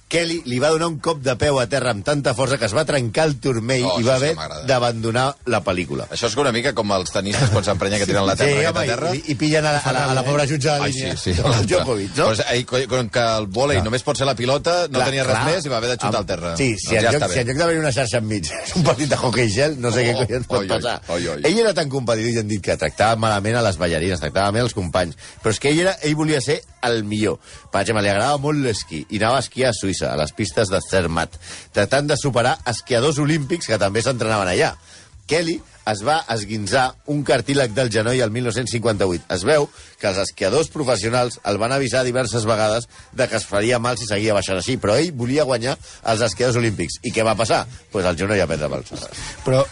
Kelly 0.09 0.39
li 0.49 0.57
va 0.59 0.71
donar 0.73 0.87
un 0.89 0.97
cop 0.99 1.19
de 1.21 1.35
peu 1.37 1.59
a 1.61 1.67
terra 1.69 1.91
amb 1.93 2.01
tanta 2.05 2.33
força 2.33 2.57
que 2.57 2.65
es 2.65 2.73
va 2.73 2.81
trencar 2.89 3.27
el 3.29 3.35
turmell 3.39 3.85
Oh, 3.85 3.99
i 4.01 4.03
va 4.07 4.15
sí 4.17 4.31
haver 4.31 4.65
d'abandonar 4.65 5.27
la 5.53 5.59
pel·lícula. 5.63 6.07
Això 6.09 6.27
és 6.31 6.35
una 6.41 6.51
mica 6.55 6.73
com 6.73 6.89
els 6.95 7.11
tenistes 7.13 7.51
quan 7.53 7.63
s'emprenya 7.63 7.99
que 8.01 8.07
tiren 8.09 8.25
la 8.25 8.35
terra 8.35 8.49
sí, 8.49 8.57
sí, 8.59 8.65
home, 8.65 8.79
a 8.83 8.87
terra. 8.89 9.11
i, 9.15 9.21
i 9.31 9.35
pillen 9.39 9.65
a 9.69 9.73
la, 9.75 9.81
a 9.85 9.93
la, 9.93 10.03
a 10.09 10.15
la 10.17 10.23
pobra 10.25 10.47
jutge 10.49 10.65
de 10.69 10.87
Ai, 10.87 10.93
sí, 10.93 11.03
línia. 11.03 11.17
sí. 11.17 11.35
El 11.37 11.67
Djokovic, 11.69 12.15
no? 12.17 12.25
Pues, 12.31 12.41
ahir, 12.47 12.65
com 12.89 13.09
que 13.13 13.25
el 13.37 13.47
vòlei 13.53 13.77
Clar. 13.79 13.85
només 13.85 14.03
pot 14.07 14.17
ser 14.17 14.25
la 14.29 14.35
pilota, 14.39 14.75
no 14.89 14.97
Clar, 14.97 15.09
tenia 15.11 15.27
res 15.27 15.37
clar. 15.37 15.45
més 15.51 15.65
i 15.69 15.73
va 15.73 15.77
haver 15.77 15.91
de 15.93 15.97
xutar 16.01 16.21
al 16.23 16.27
terra. 16.33 16.55
Sí, 16.57 16.71
si, 16.77 16.87
doncs 16.89 16.97
en 16.97 17.05
ja 17.05 17.13
lloc, 17.19 17.29
si 17.33 17.39
en 17.43 17.47
lloc 17.51 17.61
d'haver 17.61 17.77
una 17.83 17.91
xarxa 17.99 18.17
enmig 18.23 18.49
és 18.49 18.75
un 18.81 18.87
partit 18.89 19.09
de 19.13 19.17
hockey 19.21 19.49
gel, 19.53 19.77
no 19.79 19.91
sé 19.93 19.99
Oh, 19.99 20.07
què 20.09 20.25
collons 20.25 20.47
pot 20.49 20.59
oi, 20.59 20.65
oi, 20.65 20.71
passar. 20.73 20.97
oi, 21.13 21.27
oi. 21.35 21.41
Ell 21.51 21.59
era 21.67 21.73
tan 21.77 21.89
competitiu 21.93 22.33
i 22.33 22.41
han 22.41 22.47
dit 22.49 22.63
que 22.65 22.77
tractava 22.81 23.15
malament 23.19 23.59
a 23.59 23.63
les 23.67 23.77
ballarines, 23.77 24.19
tractava 24.23 24.47
malament 24.49 24.69
els 24.69 24.73
companys. 24.77 25.17
Però 25.43 25.53
és 25.53 25.59
que 25.61 25.69
ell, 25.69 25.81
era, 25.85 25.93
ell 26.01 26.15
volia 26.17 26.39
ser 26.41 26.61
el 26.87 27.03
millor. 27.03 27.37
Per 27.69 27.81
exemple, 27.83 28.01
li 28.05 28.09
agradava 28.09 28.37
molt 28.39 28.63
l'esquí 28.63 29.01
i 29.09 29.17
anava 29.19 29.41
a 29.41 29.43
esquiar 29.43 29.73
a 29.73 29.75
Suïssa, 29.75 29.98
a 30.03 30.15
les 30.19 30.31
pistes 30.35 30.69
de 30.71 30.79
Zermatt, 30.81 31.35
tratant 31.73 32.07
de 32.09 32.17
superar 32.17 32.57
esquiadors 32.69 33.19
olímpics 33.19 33.67
que 33.67 33.77
també 33.81 34.01
s'entrenaven 34.05 34.47
allà. 34.53 34.75
Kelly 35.29 35.59
es 35.89 36.01
va 36.05 36.19
esguinçar 36.33 36.87
un 37.09 37.23
cartílag 37.25 37.71
del 37.73 37.89
genoll 37.93 38.19
el 38.21 38.31
1958. 38.33 39.25
Es 39.33 39.43
veu 39.45 39.67
que 40.01 40.07
els 40.09 40.17
esquiadors 40.21 40.69
professionals 40.73 41.39
el 41.49 41.57
van 41.61 41.71
avisar 41.73 42.03
diverses 42.05 42.45
vegades 42.49 42.87
de 43.13 43.27
que 43.29 43.37
es 43.37 43.45
faria 43.45 43.79
mal 43.81 43.97
si 43.97 44.05
seguia 44.09 44.33
baixant 44.37 44.57
així, 44.57 44.77
però 44.77 44.97
ell 44.97 45.11
volia 45.17 45.45
guanyar 45.49 45.77
els 46.13 46.21
esquiadors 46.25 46.57
olímpics. 46.61 46.99
I 47.03 47.13
què 47.13 47.25
va 47.25 47.35
passar? 47.37 47.63
Doncs 47.65 47.91
pues 47.93 48.05
el 48.09 48.17
genoll 48.17 48.41
a 48.41 48.47
prendre 48.49 48.69
pel 48.73 48.85
sol. 48.89 49.05
Però, 49.45 49.63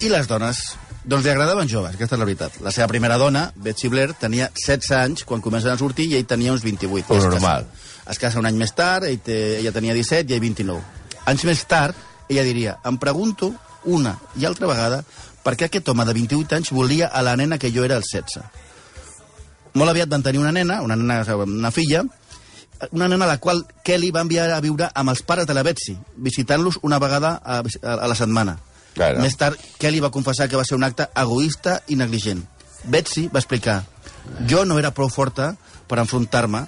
i 0.00 0.08
les 0.08 0.26
dones? 0.30 0.62
Doncs 1.04 1.24
li 1.24 1.30
agradaven 1.32 1.68
joves, 1.68 1.94
aquesta 1.96 2.16
és 2.16 2.20
la 2.20 2.26
veritat. 2.28 2.58
La 2.60 2.70
seva 2.74 2.86
primera 2.90 3.16
dona, 3.18 3.46
Betsy 3.56 3.88
Blair, 3.88 4.12
tenia 4.20 4.50
16 4.54 4.90
anys 4.98 5.24
quan 5.24 5.40
comencen 5.40 5.72
a 5.72 5.78
sortir 5.80 6.10
i 6.10 6.18
ell 6.18 6.26
tenia 6.28 6.52
uns 6.52 6.62
28. 6.66 7.06
Però 7.08 7.18
es 7.18 7.24
casa- 7.24 7.38
normal. 7.38 7.66
Es 8.10 8.18
casa 8.18 8.40
un 8.40 8.48
any 8.48 8.58
més 8.58 8.72
tard, 8.74 9.06
ell 9.06 9.20
té, 9.22 9.60
ella 9.60 9.72
tenia 9.72 9.94
17 9.94 10.32
i 10.32 10.36
ell 10.36 10.42
29. 10.42 10.80
Anys 11.30 11.44
més 11.46 11.64
tard, 11.70 11.98
ella 12.28 12.44
diria, 12.46 12.78
em 12.86 12.98
pregunto 12.98 13.52
una 13.90 14.16
i 14.36 14.46
altra 14.46 14.68
vegada 14.68 15.02
per 15.44 15.54
què 15.56 15.68
aquest 15.68 15.88
home 15.88 16.04
de 16.04 16.14
28 16.16 16.58
anys 16.58 16.72
volia 16.76 17.08
a 17.08 17.22
la 17.24 17.36
nena 17.36 17.58
que 17.58 17.70
jo 17.72 17.84
era 17.86 17.96
als 18.00 18.10
16. 18.12 18.42
Molt 19.78 19.92
aviat 19.92 20.10
van 20.10 20.24
tenir 20.26 20.40
una 20.42 20.52
nena, 20.52 20.80
una 20.82 20.96
nena, 20.98 21.22
una 21.46 21.70
filla, 21.70 22.02
una 22.90 23.08
nena 23.08 23.24
a 23.24 23.28
la 23.28 23.38
qual 23.38 23.62
Kelly 23.84 24.10
va 24.10 24.24
enviar 24.26 24.50
a 24.50 24.60
viure 24.60 24.90
amb 24.94 25.12
els 25.12 25.22
pares 25.22 25.46
de 25.46 25.54
la 25.54 25.62
Betsy, 25.62 25.96
visitant-los 26.16 26.80
una 26.82 26.98
vegada 26.98 27.36
a, 27.44 27.60
a, 27.60 27.94
a 27.94 28.10
la 28.10 28.18
setmana. 28.18 28.58
Claro. 28.94 29.20
Més 29.22 29.36
tard, 29.38 29.60
Kelly 29.78 30.00
va 30.02 30.10
confessar 30.10 30.48
que 30.48 30.58
va 30.58 30.66
ser 30.66 30.76
un 30.76 30.84
acte 30.84 31.06
egoista 31.14 31.78
i 31.88 31.96
negligent. 31.96 32.42
Betsy 32.90 33.28
va 33.28 33.38
explicar 33.38 33.82
jo 34.48 34.64
no 34.64 34.78
era 34.78 34.92
prou 34.96 35.10
forta 35.12 35.54
per 35.88 36.00
enfrontar-me 36.02 36.64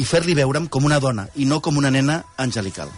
i 0.00 0.04
fer-li 0.08 0.34
veure'm 0.38 0.68
com 0.72 0.84
una 0.88 0.98
dona 1.02 1.28
i 1.36 1.44
no 1.46 1.60
com 1.60 1.76
una 1.76 1.90
nena 1.92 2.22
angelical. 2.40 2.88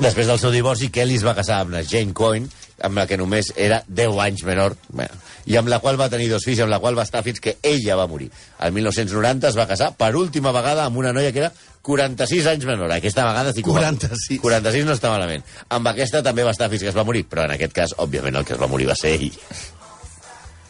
Després 0.00 0.26
del 0.26 0.38
seu 0.40 0.50
divorci, 0.50 0.88
Kelly 0.90 1.18
es 1.20 1.24
va 1.26 1.34
casar 1.36 1.60
amb 1.62 1.74
la 1.76 1.82
Jane 1.84 2.14
Coyne, 2.16 2.48
amb 2.82 2.96
la 2.96 3.04
que 3.06 3.18
només 3.20 3.50
era 3.60 3.82
10 3.86 4.16
anys 4.24 4.42
menor, 4.48 4.72
bueno, 4.88 5.12
i 5.44 5.58
amb 5.60 5.68
la 5.68 5.78
qual 5.84 5.98
va 6.00 6.06
tenir 6.08 6.30
dos 6.30 6.46
fills, 6.48 6.62
amb 6.64 6.72
la 6.72 6.78
qual 6.80 6.96
va 6.96 7.04
estar 7.04 7.20
fins 7.26 7.40
que 7.44 7.58
ella 7.62 7.96
va 8.00 8.06
morir. 8.08 8.30
El 8.64 8.72
1990 8.72 9.50
es 9.50 9.58
va 9.58 9.66
casar 9.68 9.90
per 10.00 10.14
última 10.16 10.52
vegada 10.56 10.86
amb 10.88 10.96
una 10.96 11.12
noia 11.12 11.32
que 11.32 11.42
era 11.44 11.52
46 11.82 12.46
anys 12.54 12.64
menor. 12.64 12.90
Aquesta 12.96 13.26
vegada 13.28 13.52
sí 13.52 13.62
que 13.62 13.68
ho 13.68 13.74
va- 13.76 13.82
46. 13.84 14.40
46 14.40 14.86
no 14.88 14.96
està 14.96 15.12
malament. 15.12 15.44
Amb 15.68 15.92
aquesta 15.92 16.22
també 16.24 16.44
va 16.48 16.56
estar 16.56 16.70
fins 16.72 16.82
que 16.82 16.88
es 16.88 16.96
va 16.96 17.04
morir, 17.04 17.26
però 17.28 17.44
en 17.44 17.52
aquest 17.58 17.76
cas, 17.76 17.94
òbviament, 17.98 18.36
el 18.40 18.44
que 18.48 18.56
es 18.56 18.60
va 18.60 18.66
morir 18.72 18.88
va 18.88 18.96
ser 18.96 19.12
ell. 19.20 19.30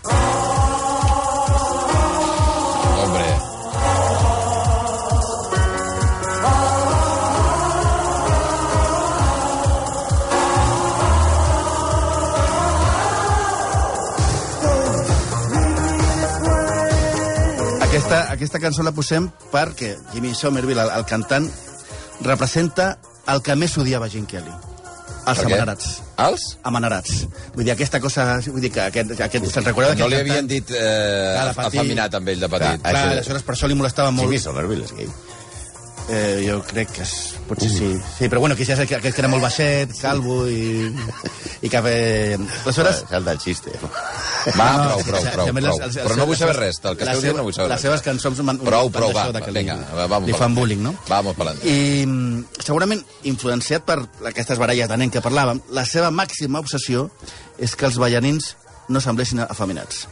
Hombre, 0.02 0.39
Aquesta, 17.90 18.18
aquesta 18.30 18.60
cançó 18.62 18.84
la 18.86 18.92
posem 18.94 19.24
perquè 19.50 19.96
Jimmy 20.12 20.30
Somerville, 20.38 20.78
el, 20.86 20.92
el 21.00 21.06
cantant, 21.10 21.48
representa 22.22 22.92
el 23.32 23.42
que 23.42 23.56
més 23.58 23.74
odiava 23.82 24.06
Gene 24.12 24.28
Kelly. 24.30 24.52
Els 25.30 25.40
què? 25.42 25.48
amanerats. 25.50 25.88
els? 26.22 26.44
Amanerats. 26.70 27.16
Vull 27.56 27.66
dir, 27.66 27.72
aquesta 27.74 27.98
cosa... 28.00 28.28
Vull 28.46 28.62
dir 28.62 28.70
que 28.72 28.84
aquest... 28.86 29.10
aquest 29.26 29.50
se'n 29.52 29.66
recorda 29.66 29.90
No 29.92 29.98
que 30.04 30.08
li 30.08 30.16
el 30.20 30.22
havien 30.24 30.46
dit 30.48 30.70
eh, 30.70 31.34
Clar, 31.34 31.66
afeminat 31.66 32.14
amb 32.20 32.30
ell 32.32 32.40
de 32.46 32.48
petit. 32.54 32.78
Clar, 32.78 32.78
Clar, 32.86 32.94
Això- 33.02 33.12
aleshores 33.18 33.44
per 33.48 33.56
això 33.56 33.68
li 33.70 33.76
molestava 33.82 34.14
molt. 34.14 34.30
Jimmy 34.30 34.40
Somerville 34.46 34.86
és 34.86 34.94
gay. 34.96 35.10
Eh, 36.10 36.42
jo 36.42 36.56
crec 36.66 36.88
que 36.96 37.04
és, 37.04 37.10
potser 37.46 37.68
sí. 37.70 37.88
Sí, 38.18 38.26
però 38.28 38.40
bueno, 38.42 38.56
que 38.58 38.64
ja 38.66 38.74
és 38.74 38.80
aquell 38.82 38.98
que 39.04 39.12
era 39.22 39.28
molt 39.30 39.44
baixet, 39.44 39.92
calvo 40.00 40.40
i, 40.50 40.88
i 41.62 41.68
que... 41.70 41.78
Eh, 41.86 42.38
aleshores... 42.64 43.04
Salta 43.08 43.36
el 43.36 43.38
xiste. 43.38 43.70
Va, 44.58 44.66
No, 44.74 44.96
prou, 45.04 45.04
prou, 45.06 45.22
prou, 45.30 45.46
prou. 45.52 45.60
les- 45.60 45.78
les- 45.84 45.98
Però 46.02 46.16
no 46.18 46.26
vull 46.26 46.38
saber 46.40 46.56
res, 46.56 46.80
del 46.82 46.96
que 46.98 47.06
esteu 47.06 47.22
dient 47.22 47.36
no 47.38 47.44
vull 47.46 47.54
saber 47.54 47.70
Les 47.70 47.84
seves 47.86 48.02
cançons 48.02 48.40
Prou, 48.64 48.90
prou, 48.90 49.12
va, 49.14 49.28
que 49.38 49.52
vinga, 49.54 49.76
li, 49.78 50.06
vamos 50.10 50.26
li 50.26 50.34
fan 50.34 50.54
bullying, 50.56 50.82
no? 50.82 50.94
Vamos 51.08 51.36
per. 51.38 51.52
I 51.62 52.04
mm, 52.06 52.44
segurament 52.58 53.04
influenciat 53.30 53.84
per 53.86 54.00
aquestes 54.32 54.58
baralles 54.58 54.88
de 54.90 54.96
nen 54.98 55.10
que 55.14 55.22
parlàvem, 55.22 55.60
la 55.76 55.84
seva 55.86 56.10
màxima 56.10 56.58
obsessió 56.58 57.06
és 57.58 57.76
que 57.76 57.86
els 57.86 58.00
ballarins 58.02 58.56
no 58.88 58.98
semblessin 59.04 59.44
afeminats. 59.46 60.08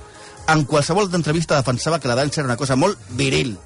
En 0.48 0.62
qualsevol 0.64 1.10
entrevista 1.12 1.56
defensava 1.58 1.98
que 1.98 2.08
la 2.08 2.14
dansa 2.14 2.40
era 2.44 2.48
una 2.52 2.56
cosa 2.60 2.76
molt 2.76 2.96
viril. 3.18 3.56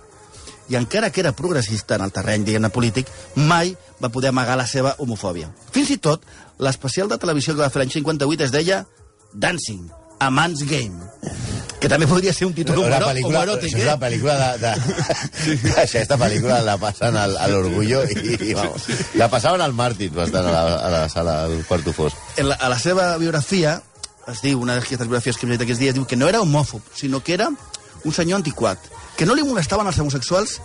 I 0.73 0.77
encara 0.81 1.11
que 1.13 1.21
era 1.21 1.35
progressista 1.37 1.99
en 1.99 2.07
el 2.07 2.13
terreny, 2.17 2.47
diguem 2.49 2.71
polític, 2.73 3.11
mai 3.37 3.75
va 4.01 4.09
poder 4.09 4.33
amagar 4.33 4.57
la 4.57 4.67
seva 4.67 4.95
homofòbia. 4.99 5.51
Fins 5.73 5.91
i 5.93 5.99
tot, 6.01 6.25
l'especial 6.65 7.11
de 7.13 7.19
televisió 7.21 7.53
que 7.53 7.61
va 7.61 7.69
fer 7.73 7.83
l'any 7.83 7.93
58 7.93 8.47
es 8.49 8.55
deia 8.55 8.87
Dancing, 9.33 9.91
a 10.23 10.31
Man's 10.31 10.63
Game, 10.65 10.97
que 11.83 11.91
també 11.91 12.07
podria 12.07 12.33
ser 12.33 12.47
un 12.47 12.55
títol 12.55 12.79
Una 12.79 13.01
pel·lícula, 13.03 13.43
homeròtic, 13.43 13.69
això 13.69 13.81
és 13.81 13.87
una 13.89 13.97
eh? 13.97 14.01
pel·lícula 14.05 14.37
de... 14.39 14.73
de... 15.67 15.75
Aquesta 15.83 16.19
pel·lícula 16.21 16.61
la 16.63 16.77
passen 16.79 17.19
al, 17.19 17.35
a 17.37 17.49
l'Orgullo 17.51 18.05
i, 18.07 18.37
i 18.39 18.55
vamos, 18.55 18.87
la 19.19 19.29
passaven 19.33 19.65
al 19.65 19.75
Martin 19.75 20.15
bastant 20.15 20.47
a 20.47 20.55
la, 20.55 20.63
a 20.79 20.93
la 20.95 21.03
sala 21.13 21.37
del 21.51 21.67
Quarto 21.67 21.93
Fos. 21.93 22.15
en 22.37 22.49
la, 22.49 22.55
a 22.55 22.71
la 22.71 22.79
seva 22.79 23.11
biografia, 23.19 23.81
es 24.31 24.41
diu, 24.47 24.63
una 24.63 24.79
d'aquestes 24.79 25.09
biografies 25.09 25.37
que 25.37 25.49
hem 25.49 25.53
llegit 25.53 25.67
aquests 25.67 25.83
dies, 25.83 25.99
diu 25.99 26.07
que 26.07 26.17
no 26.17 26.31
era 26.31 26.41
homòfob, 26.41 26.87
sinó 26.95 27.21
que 27.21 27.35
era 27.35 27.51
un 27.51 28.15
senyor 28.15 28.39
antiquat, 28.41 28.79
que 29.17 29.27
no 29.29 29.37
li 29.37 29.45
molestaven 29.47 29.89
els 29.91 29.99
homosexuals 30.01 30.59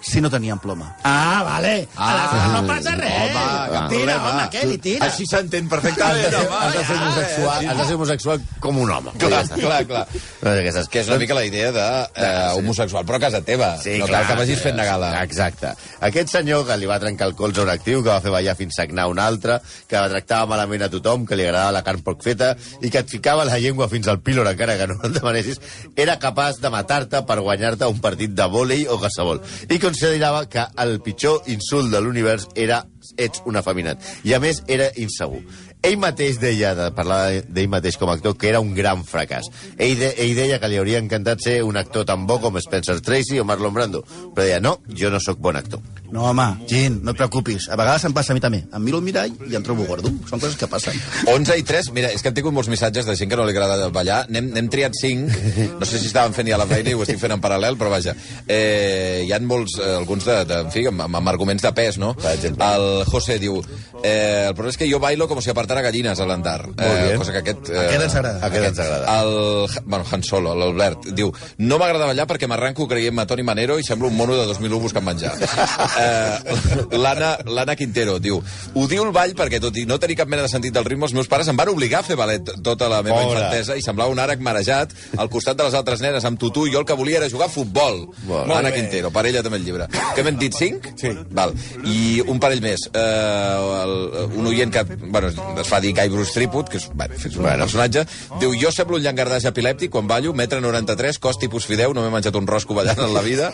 si 0.00 0.20
no 0.20 0.30
tenien 0.30 0.58
ploma. 0.58 0.94
Ah, 1.04 1.42
vale. 1.44 1.88
Ah, 1.96 2.10
Aleshores 2.12 2.52
no 2.52 2.66
passa 2.68 2.94
res. 2.96 3.12
home, 3.12 3.32
cap 3.72 3.88
tira, 3.90 4.14
problema. 4.14 4.30
home, 4.30 4.44
què 4.52 4.64
li 4.68 4.78
tira? 4.78 5.06
Així 5.08 5.26
s'entén 5.26 5.64
Has 5.66 5.70
perfectament, 5.72 6.22
de, 6.24 6.30
ser, 6.30 6.46
home. 6.46 6.58
has 6.58 6.74
de 6.74 6.84
ser 6.84 6.96
homosexual, 6.96 7.66
has 7.68 7.78
de 7.78 7.84
ser 7.88 7.94
homosexual 7.98 8.40
com 8.60 8.78
un 8.78 8.90
home. 8.90 9.12
Clar, 9.18 9.42
clar, 9.48 9.80
clar. 9.86 10.04
No, 10.42 10.50
aquestes... 10.52 10.88
Que 10.88 11.00
és 11.02 11.08
una 11.10 11.18
mica 11.18 11.34
la 11.34 11.44
idea 11.44 11.72
de 11.72 11.86
eh, 12.14 12.48
homosexual, 12.56 13.04
però 13.04 13.16
a 13.18 13.20
casa 13.26 13.42
teva. 13.42 13.72
no 13.98 14.06
cal 14.06 14.26
que 14.26 14.36
vagis 14.38 14.60
fent 14.62 14.76
negala. 14.78 15.10
Exacte. 15.22 15.74
Aquest 16.00 16.28
senyor 16.32 16.64
que 16.68 16.76
li 16.78 16.86
va 16.86 17.00
trencar 17.02 17.28
el 17.28 17.34
colze 17.34 17.60
a 17.60 17.64
un 17.66 17.70
actiu, 17.74 18.02
que 18.02 18.10
va 18.10 18.20
fer 18.24 18.30
ballar 18.32 18.54
fins 18.56 18.76
sagnar 18.78 19.08
un 19.10 19.18
altre, 19.18 19.58
que 19.88 20.04
tractava 20.14 20.46
malament 20.54 20.82
a 20.86 20.90
tothom, 20.92 21.26
que 21.26 21.36
li 21.36 21.44
agradava 21.48 21.72
la 21.78 21.82
carn 21.86 22.00
poc 22.06 22.22
feta, 22.22 22.54
i 22.82 22.90
que 22.90 23.02
et 23.02 23.10
ficava 23.10 23.44
la 23.44 23.58
llengua 23.58 23.88
fins 23.90 24.06
al 24.08 24.20
pílor 24.22 24.46
encara 24.48 24.76
que 24.78 24.86
no 24.86 24.98
el 25.04 25.12
demanessis, 25.12 25.60
era 25.96 26.18
capaç 26.22 26.60
de 26.62 26.70
matar-te 26.70 27.22
per 27.26 27.40
guanyar-te 27.40 27.86
un 27.90 27.98
partit 28.04 28.30
de 28.38 28.46
vòlei 28.48 28.86
o 28.88 28.98
qualsevol. 29.02 29.42
I 29.68 29.78
considerava 29.88 30.44
que 30.48 30.66
el 30.84 30.98
pitjor 31.00 31.46
insult 31.48 31.92
de 31.92 32.00
l'univers 32.04 32.48
era 32.54 32.82
ets 33.16 33.40
un 33.48 33.56
afeminat. 33.56 34.02
I 34.28 34.34
a 34.36 34.40
més 34.42 34.60
era 34.68 34.90
insegur. 35.00 35.40
Ell 35.86 35.96
mateix 36.02 36.40
deia, 36.42 36.74
de 36.74 36.88
parlar 36.96 37.20
d'ell 37.46 37.70
mateix 37.70 37.96
com 37.96 38.10
a 38.10 38.16
actor, 38.18 38.34
que 38.36 38.50
era 38.50 38.60
un 38.60 38.74
gran 38.76 39.04
fracàs. 39.06 39.48
Ell, 39.76 39.94
de, 40.00 40.10
ell 40.18 40.34
deia 40.36 40.58
que 40.60 40.68
li 40.68 40.80
hauria 40.80 41.00
encantat 41.00 41.44
ser 41.44 41.60
un 41.64 41.78
actor 41.80 42.04
tan 42.08 42.26
bo 42.28 42.40
com 42.42 42.58
Spencer 42.60 42.98
Tracy 43.00 43.38
o 43.38 43.46
Marlon 43.48 43.76
Brando, 43.78 44.02
però 44.34 44.44
deia, 44.44 44.60
no, 44.60 44.78
jo 44.90 45.14
no 45.14 45.22
sóc 45.22 45.40
bon 45.40 45.56
actor. 45.56 45.97
No, 46.10 46.24
home, 46.30 46.46
Gin, 46.68 47.00
no 47.04 47.12
et 47.12 47.18
preocupis. 47.18 47.68
A 47.68 47.76
vegades 47.76 48.06
em 48.08 48.14
passa 48.16 48.32
a 48.32 48.36
mi 48.36 48.40
també. 48.40 48.62
Em 48.72 48.84
miro 48.84 49.00
al 49.00 49.04
mirall 49.04 49.34
i 49.48 49.56
em 49.58 49.64
trobo 49.64 49.84
gordo. 49.88 50.10
Són 50.28 50.40
coses 50.40 50.56
que 50.56 50.68
passen. 50.70 50.96
11 51.28 51.58
i 51.60 51.64
3, 51.68 51.90
mira, 51.96 52.12
és 52.14 52.24
que 52.24 52.30
han 52.30 52.36
tingut 52.36 52.54
molts 52.56 52.70
missatges 52.72 53.08
de 53.08 53.16
gent 53.18 53.30
que 53.30 53.38
no 53.38 53.44
li 53.44 53.52
agrada 53.52 53.90
ballar. 53.92 54.22
N'hem 54.32 54.70
triat 54.72 54.96
5, 54.96 55.76
no 55.80 55.88
sé 55.88 56.00
si 56.00 56.08
estàvem 56.08 56.36
fent 56.36 56.48
ja 56.48 56.60
la 56.60 56.68
feina 56.70 56.92
i 56.92 56.96
ho 56.96 57.04
estic 57.04 57.20
fent 57.20 57.36
en 57.36 57.42
paral·lel, 57.44 57.76
però 57.80 57.92
vaja. 57.92 58.16
Eh, 58.46 59.24
hi 59.26 59.32
ha 59.34 59.40
molts, 59.44 59.76
eh, 59.82 59.94
alguns 59.98 60.24
de, 60.28 60.38
de, 60.48 60.62
en 60.64 60.72
fi, 60.72 60.86
amb, 60.88 61.04
amb 61.08 61.32
arguments 61.34 61.64
de 61.64 61.74
pes, 61.76 62.00
no? 62.00 62.14
Per 62.18 62.32
exemple. 62.32 62.72
El 62.78 63.04
José 63.08 63.38
diu, 63.42 63.60
eh, 64.02 64.46
el 64.48 64.54
problema 64.54 64.72
és 64.72 64.78
que 64.80 64.88
jo 64.90 64.98
bailo 65.02 65.26
com 65.28 65.40
si 65.42 65.50
apartara 65.50 65.82
gallines 65.82 66.20
a 66.20 66.26
l'andar. 66.26 66.68
bé. 66.76 67.16
cosa 67.18 67.32
que 67.32 67.38
aquest... 67.38 67.70
Eh, 67.70 67.78
Aquest 67.86 68.02
ens 68.04 68.14
agrada. 68.14 68.46
Aquest 68.46 68.66
ens 68.70 68.78
agrada. 68.78 69.20
El, 69.20 69.82
bueno, 69.84 70.04
Han 70.10 70.22
Solo, 70.22 70.54
l'Albert, 70.54 71.08
diu 71.16 71.32
no 71.58 71.78
m'agrada 71.78 72.06
ballar 72.06 72.26
perquè 72.30 72.48
m'arranco 72.50 72.86
creient-me 72.88 73.26
Toni 73.26 73.42
Manero 73.42 73.78
i 73.78 73.84
semblo 73.84 74.08
un 74.08 74.16
mono 74.16 74.36
de 74.36 74.46
2001 74.46 74.80
buscant 74.82 75.04
menjar. 75.04 75.34
eh, 76.02 76.96
L'Anna 76.98 77.76
Quintero 77.76 78.18
diu 78.22 78.38
ho 78.38 78.86
diu 78.90 79.04
el 79.04 79.12
ball 79.14 79.34
perquè, 79.38 79.60
tot 79.62 79.76
i 79.76 79.86
no 79.88 79.98
tenir 79.98 80.16
cap 80.18 80.28
mena 80.28 80.44
de 80.46 80.52
sentit 80.52 80.74
del 80.74 80.86
ritme, 80.86 81.06
els 81.08 81.14
meus 81.16 81.28
pares 81.30 81.48
em 81.48 81.56
van 81.58 81.70
obligar 81.72 82.00
a 82.02 82.06
fer 82.06 82.16
ballet 82.18 82.52
tota 82.64 82.88
la 82.90 83.02
meva 83.02 83.20
Pobra. 83.22 83.38
infantesa 83.38 83.76
i 83.78 83.82
semblava 83.84 84.12
un 84.12 84.20
àrec 84.22 84.42
marejat 84.44 84.94
al 85.18 85.30
costat 85.32 85.58
de 85.58 85.66
les 85.68 85.74
altres 85.78 86.02
nenes 86.04 86.24
amb 86.28 86.38
tutú 86.40 86.66
i 86.68 86.72
jo 86.74 86.82
el 86.82 86.86
que 86.88 86.96
volia 86.98 87.18
era 87.22 87.30
jugar 87.30 87.48
a 87.48 87.52
futbol. 87.52 88.06
Anna 88.28 88.70
bé. 88.70 88.76
Quintero, 88.78 89.10
per 89.14 89.26
ella 89.26 89.42
també 89.42 89.58
el 89.58 89.64
llibre. 89.66 89.88
Què 90.14 90.22
m'hem 90.24 90.38
dit, 90.38 90.54
cinc? 90.54 90.90
Sí. 91.00 91.10
Val. 91.34 91.54
I 91.84 92.22
un 92.26 92.38
parell 92.42 92.62
més. 92.62 92.86
Uh, 92.92 93.87
el, 93.88 94.38
un 94.38 94.46
oient 94.50 94.72
que 94.72 94.82
bueno, 94.98 95.28
es 95.28 95.68
fa 95.68 95.80
dir 95.80 95.94
Guy 95.96 96.08
Bruce 96.12 96.34
Triput, 96.36 96.68
que 96.68 96.78
és, 96.80 96.88
bueno, 96.92 97.14
és 97.16 97.36
un 97.36 97.42
bueno. 97.42 97.64
personatge, 97.64 98.04
diu, 98.40 98.54
jo 98.60 98.72
semblo 98.74 98.98
un 98.98 99.04
llangardaix 99.04 99.48
epilèptic 99.50 99.92
quan 99.94 100.08
ballo, 100.10 100.34
metre 100.36 100.60
93, 100.64 101.18
cos 101.22 101.38
tipus 101.40 101.66
fideu, 101.68 101.94
no 101.94 102.04
m'he 102.04 102.12
menjat 102.12 102.36
un 102.38 102.46
rosco 102.48 102.76
ballant 102.76 103.00
en 103.04 103.14
la 103.14 103.22
vida, 103.24 103.52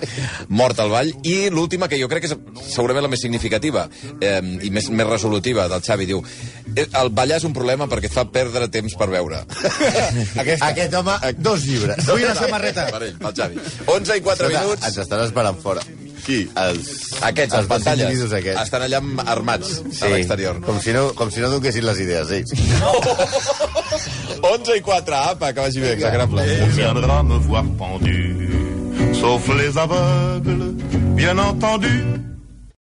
mort 0.48 0.80
al 0.80 0.92
ball. 0.92 1.12
I 1.22 1.50
l'última, 1.54 1.88
que 1.88 2.00
jo 2.00 2.08
crec 2.10 2.26
que 2.26 2.32
és 2.32 2.70
segurament 2.74 3.04
la 3.06 3.12
més 3.12 3.22
significativa 3.24 3.88
eh, 4.20 4.40
i 4.64 4.70
més, 4.74 4.90
més 4.90 5.08
resolutiva 5.08 5.68
del 5.72 5.82
Xavi, 5.84 6.06
diu, 6.10 6.22
"Eh, 6.74 6.86
el 7.00 7.10
ballar 7.10 7.38
és 7.38 7.44
un 7.44 7.52
problema 7.56 7.88
perquè 7.90 8.10
et 8.10 8.16
fa 8.16 8.24
perdre 8.30 8.68
temps 8.68 8.94
per 8.98 9.08
veure. 9.10 9.44
Aquesta. 10.42 10.70
Aquest 10.70 10.94
home, 10.94 11.18
dos 11.38 11.64
llibres. 11.68 12.06
Vull 12.06 12.24
una 12.24 12.34
samarreta. 12.38 12.88
Per 12.90 13.02
ell, 13.02 13.18
pel 13.20 13.36
Xavi. 13.36 13.60
11 13.86 14.16
i 14.18 14.20
4 14.20 14.46
Escolta, 14.48 14.64
minuts. 14.64 14.88
Ens 14.88 14.98
estan 15.04 15.24
esperant 15.26 15.60
fora. 15.62 15.84
Qui? 16.24 16.38
Els, 16.56 16.88
Aquests, 17.20 17.54
els 17.58 17.66
pantalles, 17.68 18.22
aquests. 18.32 18.62
estan 18.62 18.82
allà 18.86 19.00
armats 19.28 19.74
a 20.00 20.08
l'exterior. 20.08 20.60
Com 20.64 20.80
si 20.80 20.94
no, 20.96 21.10
com 21.18 21.30
si 21.30 21.40
no 21.44 21.50
donessin 21.52 21.84
les 21.84 22.00
idees, 22.00 22.30
ells. 22.32 22.54
11 24.40 24.76
i 24.78 24.80
4, 24.80 25.14
apa, 25.34 25.52
que 25.52 25.60
vagi 25.60 25.80
bé, 25.84 25.92
exagerable. 25.98 26.46
On 26.64 26.72
viendra 26.78 27.22
me 27.22 27.38
voir 27.44 27.64
pendu, 27.78 28.16
sauf 29.20 29.48
les 29.58 29.76
aveugles, 29.76 30.74
bien 31.14 31.38
entendu. 31.38 31.92